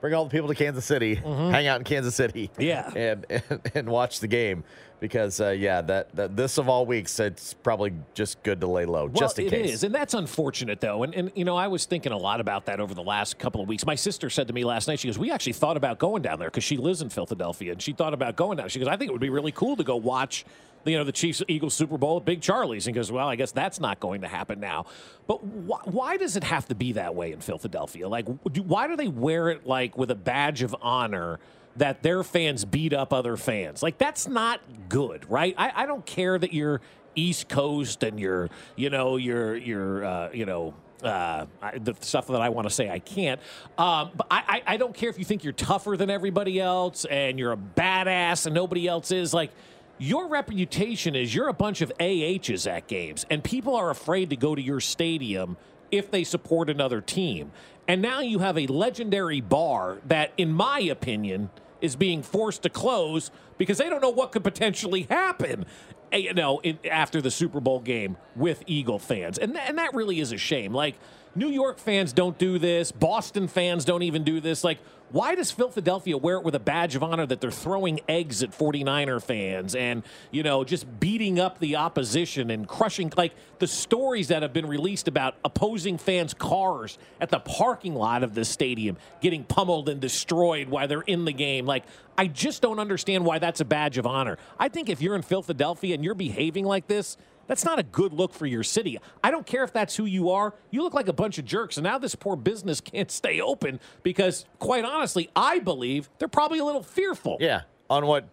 [0.04, 1.16] bring all the people to Kansas City.
[1.16, 2.50] Hang out in Kansas City.
[2.50, 2.62] Mm-hmm.
[2.62, 2.92] Yeah.
[2.96, 4.66] and and, and watch the game
[5.00, 8.86] because uh, yeah, that, that this of all weeks, it's probably just good to lay
[8.86, 9.70] low, just in well, case.
[9.70, 11.04] It is, and that's unfortunate though.
[11.04, 13.62] And and you know, I was thinking a lot about that over the last couple
[13.62, 13.86] of weeks.
[13.86, 16.38] My sister said to me last night, she goes, "We actually thought about going down
[16.38, 18.98] there because she lives in Philadelphia, and she thought about going down." She goes, "I
[18.98, 20.46] think it would be really cool to go watch."
[20.86, 23.52] You know the Chiefs Eagles Super Bowl at Big Charlie's, and goes, well, I guess
[23.52, 24.86] that's not going to happen now.
[25.28, 28.08] But wh- why does it have to be that way in Philadelphia?
[28.08, 31.40] Like, do, why do they wear it like with a badge of honor?
[31.76, 33.82] that their fans beat up other fans.
[33.82, 35.56] Like that's not good, right?
[35.58, 36.82] I, I don't care that you're
[37.16, 40.74] East Coast and you're, you know, you're you're uh, you know.
[41.02, 41.46] Uh,
[41.82, 43.42] the stuff that I want to say I can't,
[43.78, 47.04] um, but I, I, I don't care if you think you're tougher than everybody else
[47.04, 49.34] and you're a badass and nobody else is.
[49.34, 49.52] Like
[49.98, 54.36] your reputation is you're a bunch of AHs at games, and people are afraid to
[54.36, 55.56] go to your stadium
[55.92, 57.52] if they support another team.
[57.88, 61.50] And now you have a legendary bar that, in my opinion,
[61.82, 65.66] is being forced to close because they don't know what could potentially happen.
[66.12, 69.78] eh, You know, in, after the Super Bowl game with Eagle fans, and th- and
[69.78, 70.74] that really is a shame.
[70.74, 70.96] Like
[71.36, 74.64] New York fans don't do this, Boston fans don't even do this.
[74.64, 74.78] Like,
[75.10, 78.52] why does Philadelphia wear it with a badge of honor that they're throwing eggs at
[78.52, 84.30] 49er fans and, you know, just beating up the opposition and crushing, like the stories
[84.30, 88.98] that have been released about opposing fans' cars at the parking lot of the stadium
[89.22, 91.66] getting pummeled and destroyed while they're in the game?
[91.66, 91.84] Like,
[92.18, 94.38] I just don't understand why that's a badge of honor.
[94.60, 97.18] I think if you're in Philadelphia and you're behaving like this,
[97.48, 99.00] that's not a good look for your city.
[99.24, 100.54] I don't care if that's who you are.
[100.72, 101.78] You look like a bunch of jerks.
[101.78, 106.60] And now this poor business can't stay open because, quite honestly, I believe they're probably
[106.60, 107.38] a little fearful.
[107.40, 108.28] Yeah, on what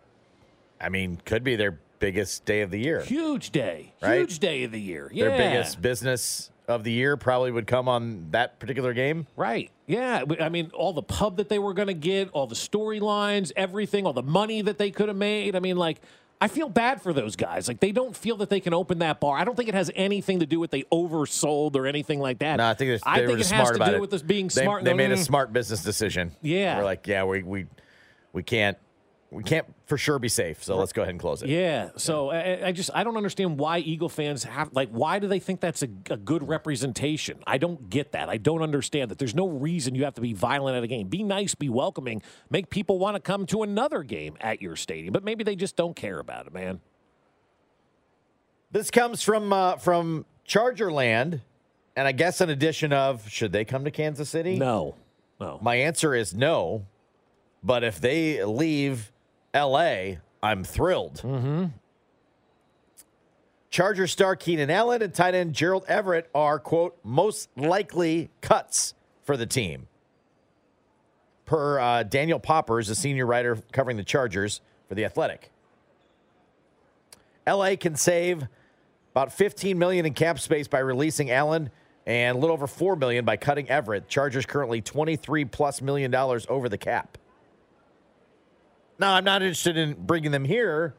[0.81, 3.03] I mean could be their biggest day of the year.
[3.03, 3.93] Huge day.
[4.03, 4.19] Right?
[4.19, 5.11] Huge day of the year.
[5.13, 5.29] Yeah.
[5.29, 9.27] Their biggest business of the year probably would come on that particular game.
[9.37, 9.71] Right.
[9.87, 10.25] Yeah.
[10.41, 14.07] I mean, all the pub that they were going to get, all the storylines, everything,
[14.07, 15.55] all the money that they could have made.
[15.57, 16.01] I mean, like,
[16.41, 17.69] I feel bad for those guys.
[17.69, 19.37] Like, they don't feel that they can open that bar.
[19.37, 22.57] I don't think it has anything to do with they oversold or anything like that.
[22.57, 24.01] No, I think, it's- I think were it just has smart to about do it.
[24.01, 24.85] with us being They- smart.
[24.85, 26.33] They, and made a "Mm." smart business decision.
[26.41, 26.79] Yeah.
[26.79, 27.67] We're like, yeah, we we
[28.33, 28.79] we can't
[29.33, 30.63] we can't for sure be safe.
[30.65, 31.49] So let's go ahead and close it.
[31.49, 31.91] Yeah.
[31.97, 35.39] So I, I just I don't understand why Eagle fans have like why do they
[35.39, 37.39] think that's a, a good representation?
[37.47, 38.29] I don't get that.
[38.29, 39.19] I don't understand that.
[39.19, 41.09] There's no reason you have to be violent at a game.
[41.09, 45.13] Be nice, be welcoming, make people want to come to another game at your stadium.
[45.13, 46.81] But maybe they just don't care about it, man.
[48.73, 51.41] This comes from uh, from Charger Land,
[51.95, 54.57] and I guess an addition of should they come to Kansas City?
[54.57, 54.97] No,
[55.39, 55.61] no.
[55.63, 56.87] My answer is no.
[57.63, 59.10] But if they leave
[59.53, 61.23] L.A., I'm thrilled.
[61.23, 61.67] Mm-hmm.
[63.71, 69.37] Charger star Keenan Allen and tight end Gerald Everett are, quote, most likely cuts for
[69.37, 69.87] the team.
[71.47, 75.51] Per uh, Daniel Poppers, a senior writer covering the Chargers for The Athletic.
[77.47, 78.45] LA can save
[79.13, 81.71] about 15 million in cap space by releasing Allen
[82.07, 84.09] and a little over 4 million by cutting Everett.
[84.09, 87.19] Chargers currently 23 plus million dollars over the cap.
[89.01, 90.95] Now, I'm not interested in bringing them here,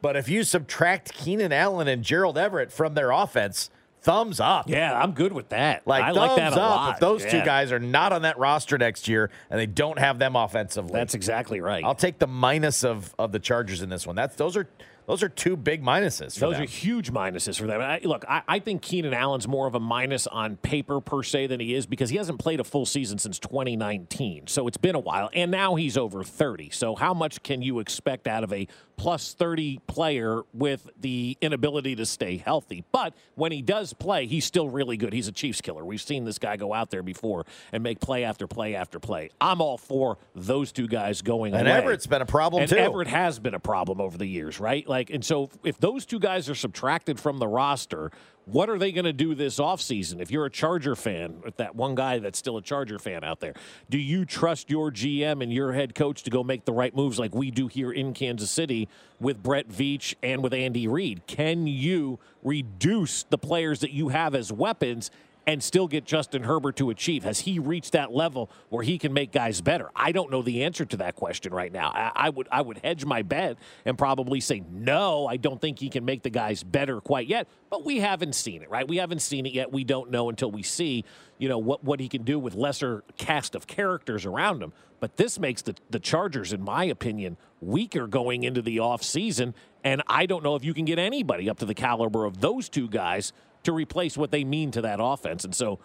[0.00, 3.70] but if you subtract Keenan Allen and Gerald Everett from their offense,
[4.00, 4.70] thumbs up.
[4.70, 5.86] Yeah, I'm good with that.
[5.86, 6.94] Like, I thumbs like that a up lot.
[6.94, 10.18] if those two guys are not on that roster next year and they don't have
[10.18, 10.94] them offensively.
[10.94, 11.84] That's exactly right.
[11.84, 14.16] I'll take the minus of of the Chargers in this one.
[14.16, 14.66] That's those are
[15.08, 16.34] those are two big minuses.
[16.34, 16.64] For Those them.
[16.64, 17.80] are huge minuses for them.
[17.80, 21.46] I, look, I, I think Keenan Allen's more of a minus on paper per se
[21.46, 24.48] than he is because he hasn't played a full season since 2019.
[24.48, 26.68] So it's been a while, and now he's over 30.
[26.70, 28.68] So how much can you expect out of a
[28.98, 32.84] plus 30 player with the inability to stay healthy?
[32.92, 35.14] But when he does play, he's still really good.
[35.14, 35.84] He's a Chiefs killer.
[35.84, 39.30] We've seen this guy go out there before and make play after play after play.
[39.40, 41.78] I'm all for those two guys going And away.
[41.78, 42.76] Everett's been a problem, and too.
[42.76, 44.86] Everett has been a problem over the years, right?
[44.86, 48.10] Like, and so if those two guys are subtracted from the roster,
[48.50, 50.20] what are they going to do this offseason?
[50.20, 53.40] If you're a Charger fan, with that one guy that's still a Charger fan out
[53.40, 53.54] there,
[53.90, 57.18] do you trust your GM and your head coach to go make the right moves
[57.18, 58.88] like we do here in Kansas City
[59.20, 61.26] with Brett Veach and with Andy Reid?
[61.26, 65.10] Can you reduce the players that you have as weapons
[65.48, 67.24] and still get Justin Herbert to achieve?
[67.24, 69.88] Has he reached that level where he can make guys better?
[69.96, 71.88] I don't know the answer to that question right now.
[71.88, 75.26] I, I would I would hedge my bet and probably say no.
[75.26, 77.48] I don't think he can make the guys better quite yet.
[77.70, 78.86] But we haven't seen it, right?
[78.86, 79.72] We haven't seen it yet.
[79.72, 81.06] We don't know until we see,
[81.38, 84.74] you know, what what he can do with lesser cast of characters around him.
[85.00, 89.54] But this makes the the Chargers, in my opinion, weaker going into the offseason.
[89.82, 92.68] And I don't know if you can get anybody up to the caliber of those
[92.68, 93.32] two guys
[93.64, 95.44] to replace what they mean to that offense.
[95.44, 95.78] And so,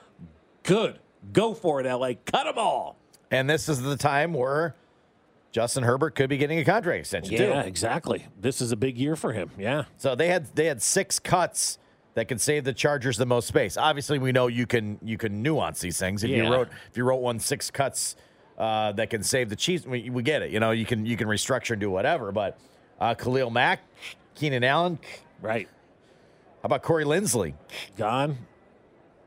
[0.64, 1.00] good.
[1.32, 2.14] Go for it, LA.
[2.26, 2.98] Cut them all.
[3.32, 4.76] And this is the time where
[5.52, 7.68] Justin Herbert could be getting a contract extension Yeah, too.
[7.68, 8.28] exactly.
[8.40, 9.52] This is a big year for him.
[9.58, 9.86] Yeah.
[9.98, 11.78] So they had they had six cuts
[12.16, 13.76] that could save the Chargers the most space.
[13.78, 16.24] Obviously, we know you can you can nuance these things.
[16.24, 16.44] If Yeah.
[16.44, 18.16] you wrote if you wrote one six cuts
[18.58, 20.52] uh, that can save the Chiefs, we, we get it.
[20.52, 22.32] You know, you can you can restructure and do whatever.
[22.32, 22.60] But
[23.00, 23.80] uh, Khalil Mack,
[24.36, 25.00] Keenan Allen,
[25.42, 25.68] right?
[26.64, 27.54] How about Corey Linsley?
[27.98, 28.38] Gone.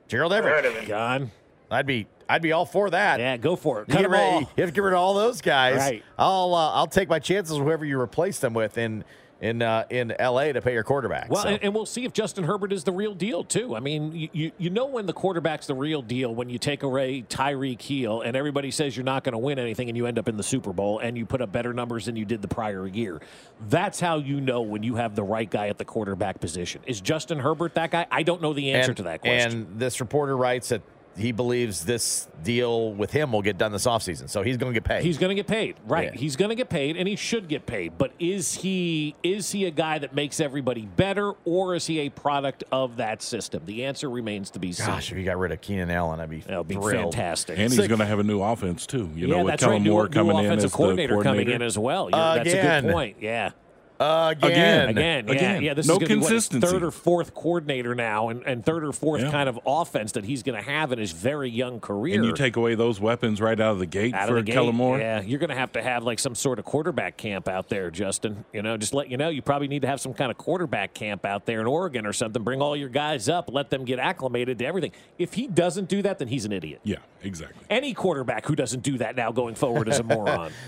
[0.09, 1.31] Gerald Everett gone.
[1.71, 3.21] I'd be I'd be all for that.
[3.21, 3.89] Yeah, go for it.
[3.89, 4.41] You, Cut get 'em rid- all.
[4.41, 5.77] you have to get rid of all those guys.
[5.77, 6.03] Right.
[6.19, 9.05] I'll uh, I'll take my chances with whoever you replace them with in
[9.41, 10.53] in uh, in L.A.
[10.53, 11.31] to pay your quarterback.
[11.31, 13.77] Well, So- and, and we'll see if Justin Herbert is the real deal too.
[13.77, 17.23] I mean, you, you know when the quarterback's the real deal when you take away
[17.29, 20.29] Tyreek Hill and everybody says you're not going to win anything and you end up
[20.29, 22.87] in the Super Bowl and you put up better numbers than you did the prior
[22.87, 23.21] year.
[23.69, 26.83] That's how you know when you have the right guy at the quarterback position.
[26.87, 28.07] Is Justin Herbert that guy?
[28.11, 29.53] I don't know the answer and, to that question.
[29.53, 30.83] And this reporter writes that
[31.17, 34.29] he believes this deal with him will get done this offseason.
[34.29, 35.03] So he's going to get paid.
[35.03, 36.13] He's going to get paid, right?
[36.13, 36.19] Yeah.
[36.21, 37.97] He's going to get paid, and he should get paid.
[37.99, 42.11] But is he is he a guy that makes everybody better, or is he a
[42.11, 43.63] product of that system?
[43.67, 44.87] The answer remains to be seen.
[44.87, 47.15] Gosh, if you got rid of Keenan Allen, I'd be, That would be thrilled.
[47.15, 47.59] fantastic.
[47.59, 49.11] And he's going to have a new offense too.
[49.15, 49.91] You yeah, know, with that's Kellen right.
[49.91, 52.11] Moore new coming in as the coordinator, coming in as well.
[52.11, 53.17] You're- That's a good point.
[53.21, 53.51] Yeah.
[53.99, 54.89] Again.
[54.91, 55.63] Again, yeah, Again.
[55.63, 55.75] yeah.
[55.75, 58.85] This No is going to be what, third or fourth coordinator now, and, and third
[58.85, 59.31] or fourth Yeah.
[59.31, 62.17] kind of offense that he's going to have in his very young career.
[62.17, 64.53] And you take away those weapons right out of the gate out for of the
[64.53, 64.75] Kellen.
[64.77, 64.99] Moore.
[64.99, 67.91] Yeah, you're going to have to have like some sort of quarterback camp out there,
[67.91, 68.45] Justin.
[68.53, 70.93] You know, just let you know, you probably need to have some kind of quarterback
[70.95, 72.43] camp out there in Oregon or something.
[72.43, 74.93] Bring all your guys up, let them get acclimated to everything.
[75.19, 76.81] If he doesn't do that, then he's an idiot.
[76.85, 77.65] Yeah, exactly.
[77.71, 80.53] Any quarterback who doesn't do that now going forward is a moron.